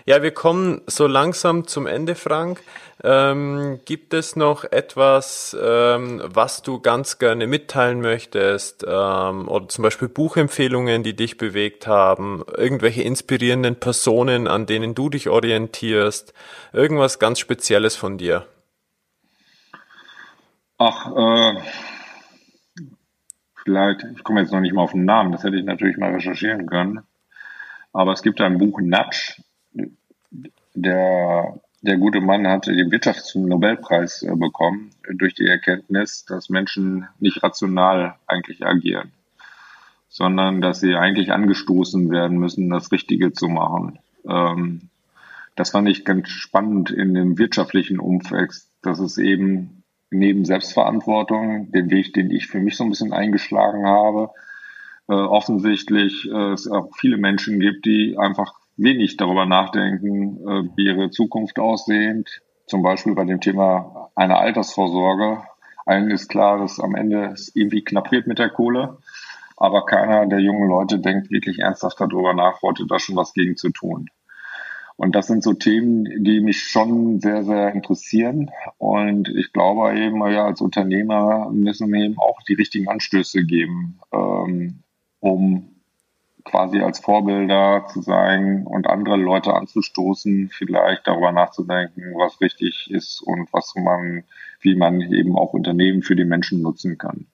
[0.05, 2.61] Ja, wir kommen so langsam zum Ende, Frank.
[3.03, 8.85] Ähm, gibt es noch etwas, ähm, was du ganz gerne mitteilen möchtest?
[8.87, 12.43] Ähm, oder zum Beispiel Buchempfehlungen, die dich bewegt haben?
[12.55, 16.33] Irgendwelche inspirierenden Personen, an denen du dich orientierst?
[16.71, 18.45] Irgendwas ganz Spezielles von dir?
[20.78, 21.61] Ach, äh,
[23.63, 26.13] vielleicht, ich komme jetzt noch nicht mal auf den Namen, das hätte ich natürlich mal
[26.13, 27.01] recherchieren können.
[27.91, 29.43] Aber es gibt ein Buch Nudge,
[30.74, 37.43] der, der gute Mann hat den Wirtschaftsnobelpreis äh, bekommen durch die Erkenntnis, dass Menschen nicht
[37.43, 39.11] rational eigentlich agieren,
[40.09, 43.99] sondern dass sie eigentlich angestoßen werden müssen, das Richtige zu machen.
[44.28, 44.89] Ähm,
[45.55, 49.82] das fand ich ganz spannend in dem wirtschaftlichen Umfeld, dass es eben
[50.14, 54.32] neben Selbstverantwortung, den Weg, den ich für mich so ein bisschen eingeschlagen habe,
[55.09, 60.86] äh, offensichtlich äh, es auch viele Menschen gibt, die einfach wenig darüber nachdenken, äh, wie
[60.86, 62.41] ihre Zukunft aussehend.
[62.66, 65.43] Zum Beispiel bei dem Thema einer Altersvorsorge.
[65.86, 68.97] Allen ist klar, dass am Ende es irgendwie knapp wird mit der Kohle.
[69.57, 73.55] Aber keiner der jungen Leute denkt wirklich ernsthaft darüber nach, heute da schon was gegen
[73.55, 74.09] zu tun.
[75.03, 78.51] Und das sind so Themen, die mich schon sehr, sehr interessieren.
[78.77, 83.99] Und ich glaube eben, ja, als Unternehmer müssen wir eben auch die richtigen Anstöße geben,
[84.13, 84.79] ähm,
[85.19, 85.67] um
[86.45, 93.21] quasi als Vorbilder zu sein und andere Leute anzustoßen, vielleicht darüber nachzudenken, was richtig ist
[93.21, 94.23] und was man,
[94.61, 97.25] wie man eben auch Unternehmen für die Menschen nutzen kann.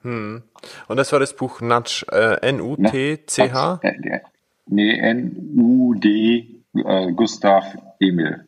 [0.00, 0.42] Hm.
[0.88, 3.80] Und das war das Buch Nudge, äh, N-U-T-C-H?
[3.82, 4.20] Äh,
[4.66, 7.64] nee, N-U-D, äh, Gustav
[8.00, 8.46] Emil.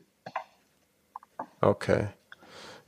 [1.61, 2.09] Okay.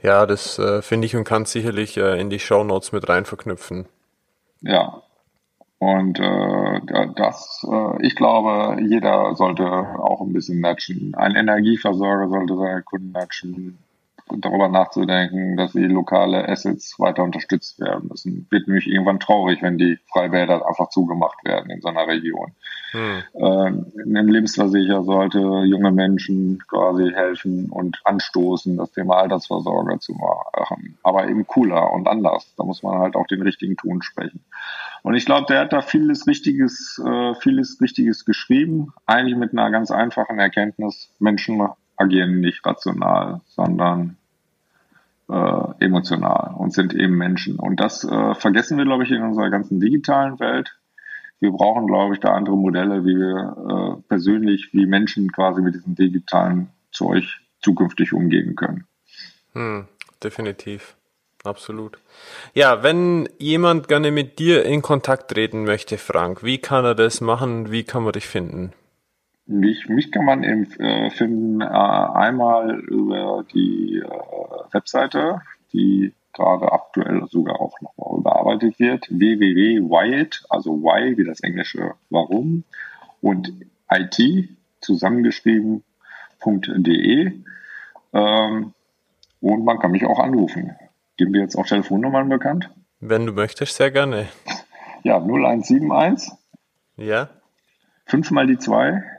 [0.03, 3.25] Ja, das äh, finde ich und kann sicherlich äh, in die Show Notes mit rein
[3.25, 3.87] verknüpfen.
[4.61, 5.03] Ja,
[5.79, 6.81] und äh,
[7.15, 11.15] das, äh, ich glaube, jeder sollte auch ein bisschen natchen.
[11.15, 13.79] Ein Energieversorger sollte seine Kunden natchen
[14.39, 18.47] darüber nachzudenken, dass die lokale Assets weiter unterstützt werden müssen.
[18.51, 22.53] Wird nämlich irgendwann traurig, wenn die Freibäder einfach zugemacht werden in so einer Region.
[22.93, 23.23] Hm.
[23.35, 30.99] Ähm, Ein Lebensversicherer sollte junge Menschen quasi helfen und anstoßen, das Thema Altersversorger zu machen.
[31.03, 32.55] Aber eben cooler und anders.
[32.57, 34.45] Da muss man halt auch den richtigen Ton sprechen.
[35.03, 38.93] Und ich glaube, der hat da vieles Richtiges, äh, vieles Richtiges geschrieben.
[39.07, 41.11] Eigentlich mit einer ganz einfachen Erkenntnis.
[41.19, 41.57] Menschen
[41.99, 44.17] agieren nicht rational, sondern
[45.29, 47.59] äh, emotional und sind eben Menschen.
[47.59, 50.77] Und das äh, vergessen wir, glaube ich, in unserer ganzen digitalen Welt.
[51.41, 55.75] Wir brauchen, glaube ich, da andere Modelle, wie wir äh, persönlich, wie Menschen quasi mit
[55.75, 57.25] diesem digitalen Zeug
[57.61, 58.87] zukünftig umgehen können.
[59.53, 59.87] Hm,
[60.23, 60.97] definitiv.
[61.45, 61.99] Absolut.
[62.55, 67.21] Ja, wenn jemand gerne mit dir in Kontakt treten möchte, Frank, wie kann er das
[67.21, 67.71] machen?
[67.71, 68.73] Wie kann man dich finden?
[69.51, 74.07] Mich, mich kann man eben, äh, finden äh, einmal über die äh,
[74.73, 75.41] Webseite,
[75.73, 82.65] die gerade aktuell sogar auch nochmal überarbeitet wird, www.whyit, also why wie das englische Warum
[83.23, 83.55] und
[83.91, 84.51] IT
[84.83, 87.33] zusammengeschrieben.de
[88.13, 88.75] ähm,
[89.41, 90.77] und man kann mich auch anrufen.
[91.17, 92.69] Geben wir jetzt auch Telefonnummern bekannt?
[93.01, 94.29] Wenn du möchtest, sehr gerne.
[95.05, 96.35] Ja, 0171.
[96.97, 97.31] Ja.
[98.05, 99.18] 5 mal die 2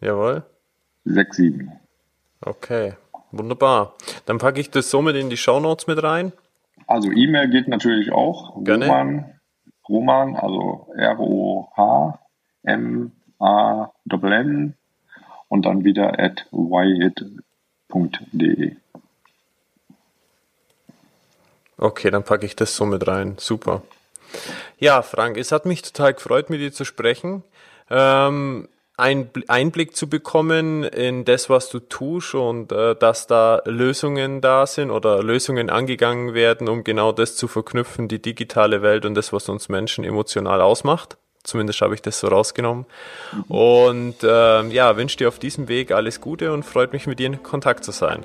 [0.00, 0.44] Jawohl.
[1.04, 1.72] 6, 7.
[2.42, 2.94] Okay,
[3.32, 3.94] wunderbar.
[4.26, 6.32] Dann packe ich das somit in die Show Notes mit rein.
[6.86, 8.64] Also E-Mail geht natürlich auch.
[8.64, 8.86] Gerne.
[8.86, 9.38] Roman,
[9.88, 12.34] Roman also R-O-H-M-A-N
[15.48, 17.16] und dann wieder at yit.de.
[21.76, 23.36] Okay, dann packe ich das so mit rein.
[23.38, 23.82] Super.
[24.78, 27.42] Ja, Frank, es hat mich total gefreut, mit dir zu sprechen.
[27.90, 28.68] Ähm,
[29.00, 34.90] Einblick zu bekommen in das, was du tust und äh, dass da Lösungen da sind
[34.90, 39.48] oder Lösungen angegangen werden, um genau das zu verknüpfen, die digitale Welt und das, was
[39.48, 41.16] uns Menschen emotional ausmacht.
[41.42, 42.84] Zumindest habe ich das so rausgenommen.
[43.48, 47.26] Und äh, ja, wünsche dir auf diesem Weg alles Gute und freut mich, mit dir
[47.26, 48.24] in Kontakt zu sein.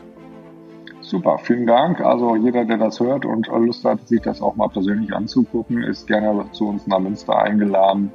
[1.00, 2.02] Super, vielen Dank.
[2.02, 6.08] Also jeder, der das hört und Lust hat, sich das auch mal persönlich anzugucken, ist
[6.08, 8.12] gerne zu uns nach Münster eingeladen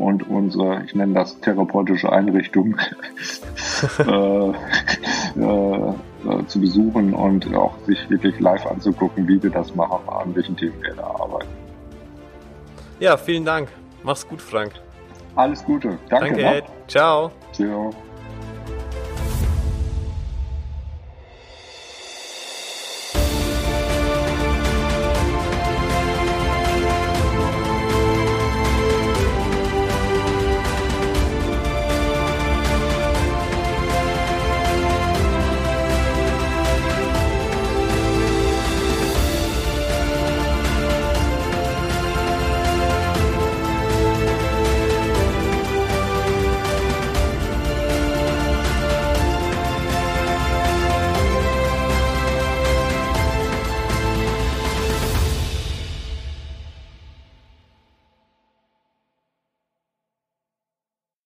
[0.00, 2.76] und unsere, ich nenne das therapeutische Einrichtung,
[3.98, 4.50] äh,
[5.40, 10.56] äh, zu besuchen und auch sich wirklich live anzugucken, wie wir das machen, an welchen
[10.56, 11.48] Themen wir da arbeiten.
[12.98, 13.68] Ja, vielen Dank.
[14.02, 14.72] Mach's gut, Frank.
[15.36, 15.98] Alles Gute.
[16.08, 16.42] Danke.
[16.42, 16.62] Danke.
[16.86, 17.30] Ciao.
[17.52, 17.94] Ciao.